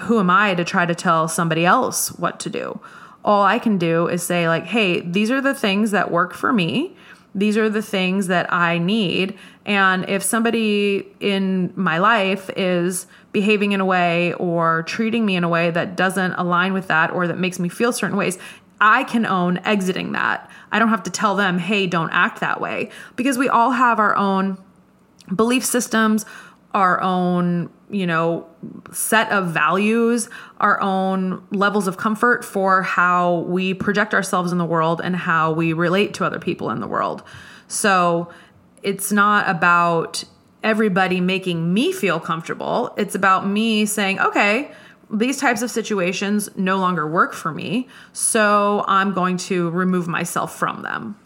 who 0.00 0.18
am 0.18 0.30
I 0.30 0.54
to 0.54 0.64
try 0.64 0.86
to 0.86 0.94
tell 0.94 1.28
somebody 1.28 1.64
else 1.64 2.12
what 2.12 2.38
to 2.40 2.50
do? 2.50 2.80
All 3.24 3.42
I 3.42 3.58
can 3.58 3.78
do 3.78 4.08
is 4.08 4.22
say, 4.22 4.48
like, 4.48 4.64
hey, 4.64 5.00
these 5.00 5.30
are 5.30 5.40
the 5.40 5.54
things 5.54 5.92
that 5.92 6.10
work 6.10 6.34
for 6.34 6.52
me. 6.52 6.96
These 7.34 7.56
are 7.56 7.70
the 7.70 7.82
things 7.82 8.26
that 8.26 8.52
I 8.52 8.78
need. 8.78 9.38
And 9.64 10.08
if 10.08 10.22
somebody 10.22 11.06
in 11.20 11.72
my 11.76 11.98
life 11.98 12.50
is 12.56 13.06
behaving 13.30 13.72
in 13.72 13.80
a 13.80 13.84
way 13.84 14.34
or 14.34 14.82
treating 14.82 15.24
me 15.24 15.36
in 15.36 15.44
a 15.44 15.48
way 15.48 15.70
that 15.70 15.96
doesn't 15.96 16.32
align 16.32 16.72
with 16.72 16.88
that 16.88 17.10
or 17.10 17.26
that 17.28 17.38
makes 17.38 17.58
me 17.58 17.68
feel 17.68 17.92
certain 17.92 18.16
ways, 18.16 18.38
I 18.82 19.04
can 19.04 19.24
own 19.24 19.58
exiting 19.58 20.12
that. 20.12 20.50
I 20.72 20.80
don't 20.80 20.88
have 20.88 21.04
to 21.04 21.10
tell 21.10 21.36
them, 21.36 21.58
hey, 21.58 21.86
don't 21.86 22.10
act 22.10 22.40
that 22.40 22.60
way. 22.60 22.90
Because 23.14 23.38
we 23.38 23.48
all 23.48 23.70
have 23.70 24.00
our 24.00 24.16
own 24.16 24.58
belief 25.32 25.64
systems, 25.64 26.26
our 26.74 27.00
own, 27.00 27.70
you 27.90 28.08
know, 28.08 28.46
set 28.90 29.30
of 29.30 29.48
values, 29.50 30.28
our 30.58 30.80
own 30.80 31.46
levels 31.52 31.86
of 31.86 31.96
comfort 31.96 32.44
for 32.44 32.82
how 32.82 33.40
we 33.40 33.72
project 33.72 34.14
ourselves 34.14 34.50
in 34.50 34.58
the 34.58 34.64
world 34.64 35.00
and 35.02 35.14
how 35.14 35.52
we 35.52 35.72
relate 35.72 36.12
to 36.14 36.24
other 36.24 36.40
people 36.40 36.68
in 36.70 36.80
the 36.80 36.88
world. 36.88 37.22
So 37.68 38.32
it's 38.82 39.12
not 39.12 39.48
about 39.48 40.24
everybody 40.64 41.20
making 41.20 41.72
me 41.72 41.92
feel 41.92 42.18
comfortable. 42.18 42.94
It's 42.96 43.14
about 43.14 43.46
me 43.46 43.86
saying, 43.86 44.18
okay, 44.18 44.72
these 45.12 45.36
types 45.36 45.60
of 45.60 45.70
situations 45.70 46.48
no 46.56 46.78
longer 46.78 47.06
work 47.06 47.34
for 47.34 47.52
me. 47.52 47.86
So 48.12 48.84
I'm 48.88 49.12
going 49.12 49.36
to 49.38 49.70
remove 49.70 50.08
myself 50.08 50.56
from 50.56 50.82
them. 50.82 51.16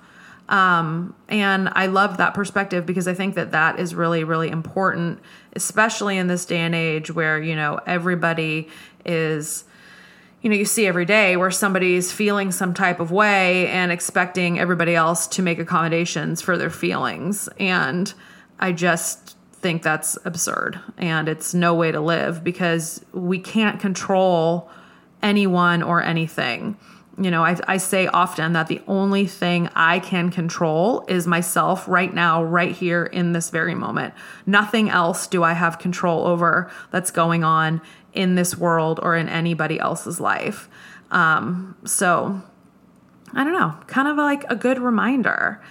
Um, 0.49 1.15
and 1.29 1.69
I 1.73 1.87
love 1.87 2.19
that 2.19 2.35
perspective 2.35 2.85
because 2.87 3.09
I 3.09 3.15
think 3.15 3.35
that 3.35 3.53
that 3.53 3.79
is 3.79 3.95
really, 3.95 4.25
really 4.25 4.49
important, 4.49 5.21
especially 5.55 6.19
in 6.19 6.27
this 6.27 6.45
day 6.45 6.59
and 6.59 6.75
age 6.75 7.11
where, 7.11 7.41
you 7.41 7.57
know, 7.57 7.81
everybody 7.87 8.69
is, 9.05 9.65
you 10.43 10.51
know, 10.51 10.57
you 10.57 10.65
see 10.65 10.87
every 10.87 11.05
day 11.05 11.37
where 11.37 11.51
somebody's 11.51 12.13
feeling 12.13 12.53
some 12.53 12.75
type 12.75 13.01
of 13.01 13.11
way 13.11 13.69
and 13.69 13.91
expecting 13.91 14.59
everybody 14.59 14.95
else 14.95 15.27
to 15.29 15.43
make 15.43 15.59
accommodations 15.59 16.41
for 16.41 16.57
their 16.57 16.71
feelings. 16.71 17.49
And 17.59 18.13
I 18.59 18.73
just 18.73 19.36
think 19.67 19.83
that's 19.83 20.17
absurd 20.25 20.79
and 20.97 21.29
it's 21.29 21.53
no 21.53 21.75
way 21.75 21.91
to 21.91 22.01
live 22.01 22.45
because 22.45 23.05
we 23.13 23.37
can't 23.37 23.81
control 23.81 24.71
anyone 25.25 25.83
or 25.83 26.01
anything 26.01 26.77
you 27.19 27.31
know, 27.31 27.43
I, 27.43 27.57
I 27.67 27.77
say 27.79 28.09
often 28.09 28.53
that 28.53 28.67
the 28.67 28.83
only 28.87 29.27
thing 29.27 29.71
I 29.75 30.01
can 30.01 30.31
control 30.31 31.03
is 31.09 31.27
myself 31.27 31.89
right 31.89 32.13
now, 32.13 32.45
right 32.45 32.73
here 32.73 33.07
in 33.07 33.33
this 33.33 33.49
very 33.49 33.75
moment. 33.75 34.13
Nothing 34.45 34.91
else 34.91 35.27
do 35.27 35.43
I 35.43 35.55
have 35.55 35.79
control 35.79 36.27
over 36.27 36.71
that's 36.91 37.11
going 37.11 37.43
on 37.43 37.81
in 38.13 38.35
this 38.35 38.59
world 38.59 39.01
or 39.03 39.17
in 39.17 39.31
anybody 39.31 39.81
else's 39.81 40.21
life. 40.21 40.69
Um, 41.11 41.75
so 41.87 42.43
I 43.33 43.45
don't 43.45 43.55
know, 43.55 43.75
kind 43.87 44.09
of 44.09 44.19
like 44.19 44.45
a 44.51 44.55
good 44.55 44.79
reminder. 44.79 45.63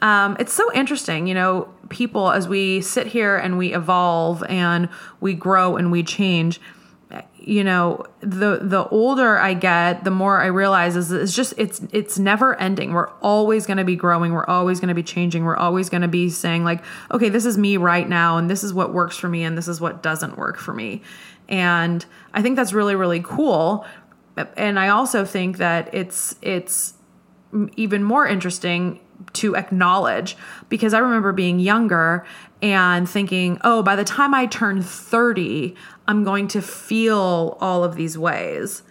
Um, 0.00 0.38
it's 0.40 0.54
so 0.54 0.72
interesting, 0.72 1.26
you 1.26 1.34
know, 1.34 1.73
people 1.88 2.30
as 2.30 2.48
we 2.48 2.80
sit 2.80 3.06
here 3.06 3.36
and 3.36 3.58
we 3.58 3.74
evolve 3.74 4.42
and 4.44 4.88
we 5.20 5.34
grow 5.34 5.76
and 5.76 5.92
we 5.92 6.02
change 6.02 6.60
you 7.38 7.62
know 7.62 8.04
the 8.20 8.60
the 8.62 8.88
older 8.88 9.38
i 9.38 9.52
get 9.52 10.04
the 10.04 10.10
more 10.10 10.40
i 10.40 10.46
realize 10.46 10.96
is 10.96 11.12
it's 11.12 11.34
just 11.34 11.52
it's 11.58 11.82
it's 11.92 12.18
never 12.18 12.58
ending. 12.60 12.92
We're 12.92 13.10
always 13.20 13.66
going 13.66 13.76
to 13.76 13.84
be 13.84 13.96
growing. 13.96 14.32
We're 14.32 14.46
always 14.46 14.80
going 14.80 14.88
to 14.88 14.94
be 14.94 15.02
changing. 15.02 15.44
We're 15.44 15.56
always 15.56 15.90
going 15.90 16.02
to 16.02 16.08
be 16.08 16.30
saying 16.30 16.64
like 16.64 16.82
okay 17.10 17.28
this 17.28 17.44
is 17.44 17.58
me 17.58 17.76
right 17.76 18.08
now 18.08 18.38
and 18.38 18.48
this 18.48 18.64
is 18.64 18.72
what 18.72 18.92
works 18.92 19.16
for 19.16 19.28
me 19.28 19.44
and 19.44 19.56
this 19.58 19.68
is 19.68 19.80
what 19.80 20.02
doesn't 20.02 20.38
work 20.38 20.58
for 20.58 20.72
me. 20.72 21.02
And 21.48 22.04
i 22.32 22.40
think 22.40 22.56
that's 22.56 22.72
really 22.72 22.94
really 22.94 23.20
cool. 23.20 23.86
And 24.56 24.78
i 24.78 24.88
also 24.88 25.24
think 25.24 25.58
that 25.58 25.92
it's 25.92 26.36
it's 26.40 26.94
even 27.76 28.02
more 28.02 28.26
interesting 28.26 29.00
to 29.34 29.56
acknowledge 29.56 30.36
because 30.68 30.94
I 30.94 30.98
remember 30.98 31.32
being 31.32 31.58
younger 31.58 32.24
and 32.62 33.08
thinking, 33.08 33.58
oh, 33.62 33.82
by 33.82 33.96
the 33.96 34.04
time 34.04 34.34
I 34.34 34.46
turn 34.46 34.82
30, 34.82 35.74
I'm 36.08 36.24
going 36.24 36.48
to 36.48 36.62
feel 36.62 37.58
all 37.60 37.84
of 37.84 37.94
these 37.96 38.16
ways. 38.16 38.82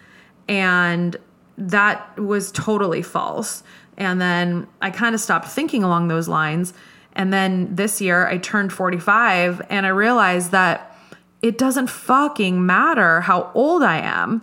And 0.48 1.18
that 1.58 2.18
was 2.20 2.52
totally 2.52 3.02
false. 3.02 3.64
And 3.98 4.20
then 4.20 4.68
I 4.82 4.92
kind 4.92 5.16
of 5.16 5.22
stopped 5.22 5.48
thinking 5.48 5.84
along 5.84 6.08
those 6.08 6.28
lines. 6.28 6.74
And 7.14 7.32
then 7.32 7.76
this 7.76 8.02
year 8.02 8.28
I 8.28 8.38
turned 8.38 8.74
45 8.74 9.62
and 9.70 9.86
I 9.86 9.90
realized 9.90 10.52
that 10.52 10.98
it 11.42 11.58
doesn't 11.58 11.88
fucking 11.88 12.66
matter 12.66 13.22
how 13.22 13.52
old 13.54 13.84
I 13.84 13.98
am 14.00 14.42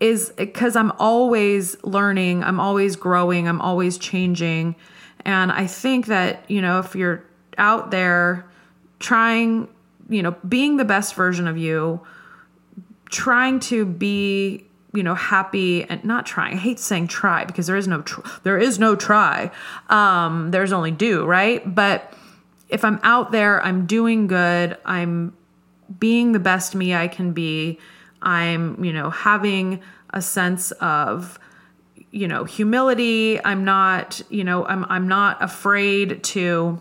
is 0.00 0.32
because 0.36 0.76
I'm 0.76 0.92
always 0.98 1.82
learning, 1.82 2.44
I'm 2.44 2.60
always 2.60 2.96
growing, 2.96 3.48
I'm 3.48 3.60
always 3.60 3.98
changing. 3.98 4.76
And 5.26 5.50
I 5.50 5.66
think 5.66 6.06
that, 6.06 6.48
you 6.48 6.62
know, 6.62 6.78
if 6.78 6.94
you're 6.94 7.24
out 7.58 7.90
there 7.90 8.46
trying, 9.00 9.68
you 10.08 10.22
know, 10.22 10.36
being 10.48 10.76
the 10.76 10.84
best 10.84 11.14
version 11.16 11.48
of 11.48 11.58
you, 11.58 12.00
trying 13.10 13.60
to 13.60 13.84
be 13.84 14.62
you 14.94 15.02
know 15.02 15.14
happy 15.14 15.84
and 15.84 16.02
not 16.04 16.24
trying 16.24 16.54
i 16.54 16.56
hate 16.56 16.78
saying 16.78 17.06
try 17.06 17.44
because 17.44 17.66
there 17.66 17.76
is 17.76 17.86
no 17.86 18.00
tr- 18.02 18.20
there 18.44 18.56
is 18.56 18.78
no 18.78 18.96
try. 18.96 19.50
Um 19.90 20.50
there's 20.50 20.72
only 20.72 20.90
do 20.90 21.24
right? 21.24 21.62
But 21.72 22.14
if 22.68 22.84
i'm 22.84 22.98
out 23.02 23.30
there 23.30 23.62
i'm 23.62 23.86
doing 23.86 24.26
good 24.26 24.76
i'm 24.84 25.36
being 26.00 26.32
the 26.32 26.40
best 26.40 26.74
me 26.74 26.94
i 26.94 27.06
can 27.06 27.32
be 27.32 27.78
i'm 28.22 28.82
you 28.82 28.92
know 28.92 29.10
having 29.10 29.80
a 30.10 30.20
sense 30.20 30.72
of 30.72 31.38
you 32.16 32.26
know 32.26 32.44
humility. 32.44 33.38
I'm 33.44 33.64
not 33.64 34.22
you 34.30 34.42
know 34.42 34.64
i'm 34.64 34.86
i'm 34.88 35.06
not 35.06 35.42
afraid 35.42 36.24
to 36.24 36.80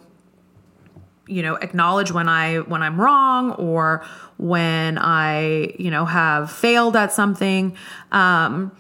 you 1.28 1.44
know 1.44 1.56
acknowledge 1.56 2.12
when 2.12 2.30
i 2.30 2.60
when 2.60 2.82
i'm 2.82 3.02
wrong 3.02 3.52
or 3.54 4.06
when 4.38 4.98
i 4.98 5.74
you 5.78 5.92
know 5.92 6.06
have 6.06 6.50
failed 6.52 6.96
at 6.96 7.12
something. 7.12 7.76
Um 8.14 8.72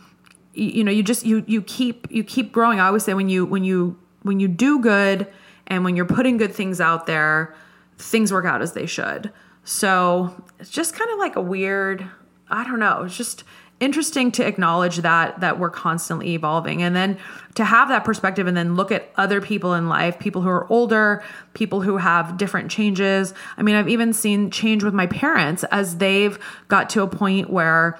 you, 0.54 0.70
you 0.70 0.84
know 0.86 0.91
you 0.91 1.04
just 1.04 1.26
you 1.26 1.44
you 1.46 1.62
keep 1.62 2.10
you 2.10 2.24
keep 2.24 2.54
growing. 2.54 2.80
I 2.80 2.88
always 2.88 3.04
say 3.04 3.13
when 3.13 3.28
you 3.28 3.46
when 3.46 3.65
you 3.65 4.00
when 4.22 4.39
you 4.39 4.48
do 4.48 4.80
good 4.80 5.28
and 5.68 5.84
when 5.84 5.98
you're 5.98 6.06
putting 6.06 6.38
good 6.38 6.56
things 6.56 6.80
out 6.80 7.06
there 7.06 7.54
things 7.98 8.32
work 8.32 8.46
out 8.46 8.62
as 8.62 8.72
they 8.74 8.86
should. 8.86 9.32
So 9.65 10.41
it's 10.60 10.70
just 10.70 10.96
kind 10.96 11.12
of 11.12 11.20
like 11.20 11.36
a 11.36 11.41
weird 11.41 12.10
i 12.50 12.63
don't 12.63 12.80
know 12.80 13.04
it's 13.04 13.18
just 13.18 13.44
interesting 13.79 14.31
to 14.31 14.45
acknowledge 14.45 14.97
that 14.97 15.39
that 15.41 15.59
we're 15.59 15.69
constantly 15.69 16.33
evolving. 16.33 16.81
And 16.81 16.95
then 16.95 17.17
to 17.55 17.65
have 17.65 17.89
that 17.89 18.03
perspective 18.05 18.47
and 18.47 18.55
then 18.55 18.75
look 18.75 18.91
at 18.91 19.09
other 19.17 19.41
people 19.41 19.73
in 19.73 19.89
life 19.89 20.17
people 20.17 20.41
who 20.41 20.49
are 20.49 20.69
older 20.71 21.23
people 21.53 21.81
who 21.81 21.97
have 21.97 22.38
different 22.38 22.71
changes. 22.71 23.33
I 23.57 23.63
mean 23.63 23.75
i've 23.75 23.89
even 23.89 24.13
seen 24.13 24.49
change 24.49 24.83
with 24.83 24.93
my 24.93 25.07
parents 25.07 25.63
as 25.65 25.97
they've 25.97 26.39
got 26.67 26.89
to 26.91 27.01
a 27.01 27.07
point 27.07 27.49
where 27.49 27.99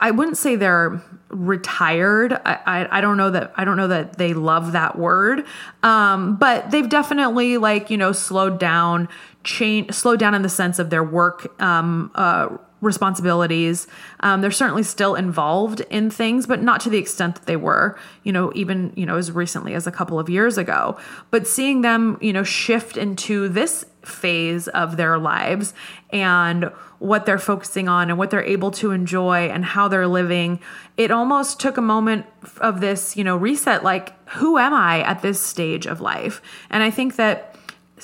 i 0.00 0.10
wouldn't 0.10 0.36
say 0.36 0.56
they're 0.56 1.00
retired. 1.28 2.32
I 2.32 2.58
i, 2.66 2.98
I 2.98 3.00
don't 3.00 3.16
know 3.16 3.30
that 3.30 3.52
i 3.56 3.64
don't 3.64 3.76
know 3.76 3.88
that 3.88 4.18
they 4.18 4.34
love 4.34 4.72
that 4.72 4.98
word. 4.98 5.44
Um, 5.84 6.36
but 6.36 6.72
they've 6.72 6.88
definitely 6.88 7.56
like 7.58 7.88
you 7.88 7.96
know 7.96 8.10
slowed 8.10 8.58
down 8.58 9.08
change, 9.44 9.92
slow 9.92 10.16
down 10.16 10.34
in 10.34 10.42
the 10.42 10.48
sense 10.48 10.78
of 10.78 10.90
their 10.90 11.04
work 11.04 11.60
um, 11.62 12.10
uh, 12.14 12.56
responsibilities. 12.80 13.86
Um, 14.20 14.40
they're 14.40 14.50
certainly 14.50 14.82
still 14.82 15.14
involved 15.14 15.80
in 15.90 16.10
things, 16.10 16.46
but 16.46 16.62
not 16.62 16.80
to 16.82 16.90
the 16.90 16.98
extent 16.98 17.36
that 17.36 17.46
they 17.46 17.56
were, 17.56 17.98
you 18.22 18.32
know, 18.32 18.52
even, 18.54 18.92
you 18.94 19.06
know, 19.06 19.16
as 19.16 19.32
recently 19.32 19.74
as 19.74 19.86
a 19.86 19.92
couple 19.92 20.18
of 20.18 20.28
years 20.28 20.58
ago. 20.58 20.98
But 21.30 21.46
seeing 21.46 21.80
them, 21.80 22.18
you 22.20 22.32
know, 22.32 22.42
shift 22.42 22.96
into 22.96 23.48
this 23.48 23.86
phase 24.02 24.68
of 24.68 24.98
their 24.98 25.18
lives 25.18 25.72
and 26.10 26.64
what 26.98 27.26
they're 27.26 27.38
focusing 27.38 27.88
on 27.88 28.10
and 28.10 28.18
what 28.18 28.30
they're 28.30 28.44
able 28.44 28.70
to 28.70 28.90
enjoy 28.90 29.48
and 29.48 29.64
how 29.64 29.88
they're 29.88 30.06
living, 30.06 30.60
it 30.96 31.10
almost 31.10 31.58
took 31.58 31.76
a 31.76 31.82
moment 31.82 32.26
of 32.58 32.80
this, 32.80 33.16
you 33.16 33.24
know, 33.24 33.36
reset 33.36 33.82
like, 33.82 34.12
who 34.30 34.58
am 34.58 34.74
I 34.74 35.02
at 35.02 35.22
this 35.22 35.40
stage 35.40 35.86
of 35.86 36.00
life? 36.00 36.40
And 36.70 36.82
I 36.82 36.90
think 36.90 37.16
that 37.16 37.53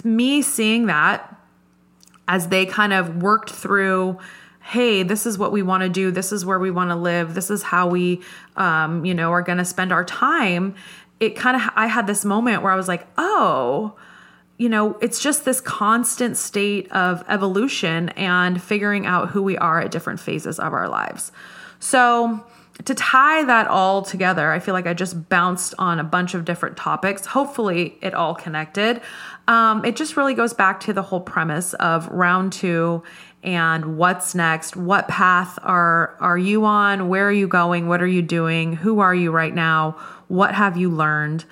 me 0.04 0.42
seeing 0.42 0.86
that 0.86 1.36
as 2.28 2.48
they 2.48 2.66
kind 2.66 2.92
of 2.92 3.22
worked 3.22 3.50
through 3.50 4.18
hey 4.60 5.02
this 5.02 5.26
is 5.26 5.36
what 5.36 5.52
we 5.52 5.62
want 5.62 5.82
to 5.82 5.88
do 5.88 6.10
this 6.10 6.32
is 6.32 6.44
where 6.44 6.58
we 6.58 6.70
want 6.70 6.90
to 6.90 6.96
live 6.96 7.34
this 7.34 7.50
is 7.50 7.62
how 7.62 7.88
we 7.88 8.20
um, 8.56 9.04
you 9.04 9.14
know 9.14 9.32
are 9.32 9.42
going 9.42 9.58
to 9.58 9.64
spend 9.64 9.92
our 9.92 10.04
time 10.04 10.74
it 11.18 11.34
kind 11.36 11.56
of 11.56 11.62
i 11.74 11.86
had 11.86 12.06
this 12.06 12.24
moment 12.24 12.62
where 12.62 12.72
i 12.72 12.76
was 12.76 12.88
like 12.88 13.06
oh 13.18 13.96
you 14.60 14.68
know 14.68 14.98
it's 15.00 15.22
just 15.22 15.46
this 15.46 15.58
constant 15.58 16.36
state 16.36 16.92
of 16.92 17.24
evolution 17.28 18.10
and 18.10 18.62
figuring 18.62 19.06
out 19.06 19.30
who 19.30 19.42
we 19.42 19.56
are 19.56 19.80
at 19.80 19.90
different 19.90 20.20
phases 20.20 20.60
of 20.60 20.74
our 20.74 20.86
lives. 20.86 21.32
So 21.78 22.44
to 22.84 22.94
tie 22.94 23.44
that 23.44 23.66
all 23.66 24.02
together, 24.02 24.52
I 24.52 24.58
feel 24.58 24.74
like 24.74 24.86
I 24.86 24.94
just 24.94 25.28
bounced 25.28 25.74
on 25.78 25.98
a 25.98 26.04
bunch 26.04 26.34
of 26.34 26.44
different 26.44 26.76
topics. 26.76 27.26
Hopefully, 27.26 27.98
it 28.00 28.14
all 28.14 28.34
connected. 28.34 29.00
Um, 29.48 29.84
it 29.84 29.96
just 29.96 30.16
really 30.16 30.34
goes 30.34 30.52
back 30.52 30.80
to 30.80 30.92
the 30.92 31.02
whole 31.02 31.20
premise 31.20 31.74
of 31.74 32.08
round 32.08 32.52
two 32.52 33.02
and 33.42 33.96
what's 33.96 34.34
next. 34.34 34.76
What 34.76 35.08
path 35.08 35.58
are 35.62 36.16
are 36.20 36.38
you 36.38 36.64
on? 36.64 37.08
Where 37.08 37.26
are 37.26 37.32
you 37.32 37.48
going? 37.48 37.88
What 37.88 38.02
are 38.02 38.06
you 38.06 38.22
doing? 38.22 38.74
Who 38.74 39.00
are 39.00 39.14
you 39.14 39.30
right 39.30 39.54
now? 39.54 39.96
What 40.28 40.54
have 40.54 40.76
you 40.76 40.90
learned? 40.90 41.44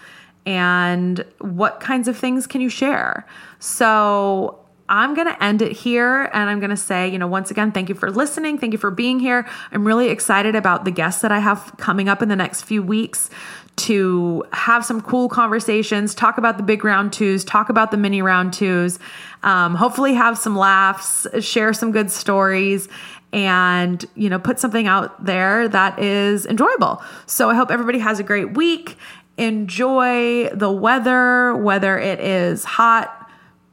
And 0.46 1.24
what 1.40 1.80
kinds 1.80 2.08
of 2.08 2.16
things 2.16 2.46
can 2.46 2.60
you 2.60 2.68
share? 2.68 3.26
So 3.58 4.57
I'm 4.88 5.14
going 5.14 5.26
to 5.26 5.42
end 5.42 5.62
it 5.62 5.72
here 5.72 6.30
and 6.32 6.48
I'm 6.48 6.60
going 6.60 6.70
to 6.70 6.76
say, 6.76 7.08
you 7.08 7.18
know, 7.18 7.26
once 7.26 7.50
again, 7.50 7.72
thank 7.72 7.88
you 7.88 7.94
for 7.94 8.10
listening. 8.10 8.58
Thank 8.58 8.72
you 8.72 8.78
for 8.78 8.90
being 8.90 9.20
here. 9.20 9.46
I'm 9.70 9.86
really 9.86 10.08
excited 10.08 10.54
about 10.54 10.84
the 10.84 10.90
guests 10.90 11.22
that 11.22 11.32
I 11.32 11.40
have 11.40 11.74
coming 11.76 12.08
up 12.08 12.22
in 12.22 12.28
the 12.28 12.36
next 12.36 12.62
few 12.62 12.82
weeks 12.82 13.30
to 13.76 14.44
have 14.52 14.84
some 14.84 15.00
cool 15.00 15.28
conversations, 15.28 16.14
talk 16.14 16.36
about 16.36 16.56
the 16.56 16.62
big 16.62 16.84
round 16.84 17.12
twos, 17.12 17.44
talk 17.44 17.68
about 17.68 17.90
the 17.90 17.96
mini 17.96 18.20
round 18.22 18.52
twos, 18.52 18.98
um, 19.44 19.76
hopefully 19.76 20.14
have 20.14 20.36
some 20.36 20.56
laughs, 20.56 21.26
share 21.40 21.72
some 21.72 21.92
good 21.92 22.10
stories, 22.10 22.88
and 23.32 24.04
you 24.14 24.28
know 24.28 24.38
put 24.38 24.58
something 24.58 24.86
out 24.86 25.24
there 25.24 25.68
that 25.68 25.98
is 25.98 26.44
enjoyable. 26.46 27.02
So 27.26 27.50
I 27.50 27.54
hope 27.54 27.70
everybody 27.70 27.98
has 28.00 28.18
a 28.18 28.24
great 28.24 28.54
week. 28.56 28.96
Enjoy 29.36 30.48
the 30.48 30.70
weather, 30.70 31.54
whether 31.54 31.96
it 31.98 32.18
is 32.18 32.64
hot, 32.64 33.17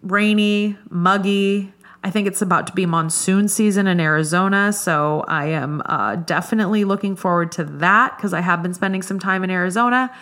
rainy, 0.05 0.77
muggy. 0.89 1.73
I 2.03 2.11
think 2.11 2.27
it's 2.27 2.41
about 2.41 2.67
to 2.67 2.73
be 2.73 2.85
monsoon 2.85 3.47
season 3.47 3.87
in 3.87 3.99
Arizona. 3.99 4.71
So 4.71 5.25
I 5.27 5.47
am 5.47 5.81
uh, 5.85 6.17
definitely 6.17 6.85
looking 6.85 7.15
forward 7.15 7.51
to 7.53 7.63
that 7.63 8.15
because 8.15 8.31
I 8.31 8.41
have 8.41 8.61
been 8.61 8.75
spending 8.75 9.01
some 9.01 9.19
time 9.19 9.43
in 9.43 9.49
Arizona. 9.49 10.15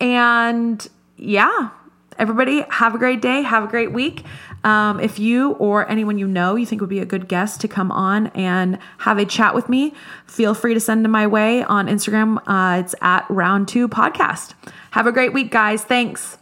And 0.00 0.86
yeah, 1.16 1.70
everybody 2.18 2.64
have 2.70 2.94
a 2.94 2.98
great 2.98 3.20
day. 3.20 3.42
Have 3.42 3.64
a 3.64 3.66
great 3.66 3.92
week. 3.92 4.24
Um, 4.62 5.00
if 5.00 5.18
you 5.18 5.52
or 5.52 5.90
anyone 5.90 6.18
you 6.18 6.26
know 6.26 6.54
you 6.54 6.64
think 6.64 6.80
would 6.80 6.88
be 6.88 7.00
a 7.00 7.04
good 7.04 7.28
guest 7.28 7.60
to 7.62 7.68
come 7.68 7.92
on 7.92 8.28
and 8.28 8.78
have 8.98 9.18
a 9.18 9.26
chat 9.26 9.54
with 9.54 9.68
me, 9.68 9.92
feel 10.26 10.54
free 10.54 10.72
to 10.72 10.80
send 10.80 11.04
them 11.04 11.10
my 11.10 11.26
way 11.26 11.64
on 11.64 11.88
Instagram. 11.88 12.38
Uh, 12.46 12.80
it's 12.80 12.94
at 13.02 13.26
Round 13.28 13.68
Two 13.68 13.88
Podcast. 13.88 14.54
Have 14.92 15.06
a 15.06 15.12
great 15.12 15.32
week, 15.32 15.50
guys. 15.50 15.82
Thanks. 15.82 16.38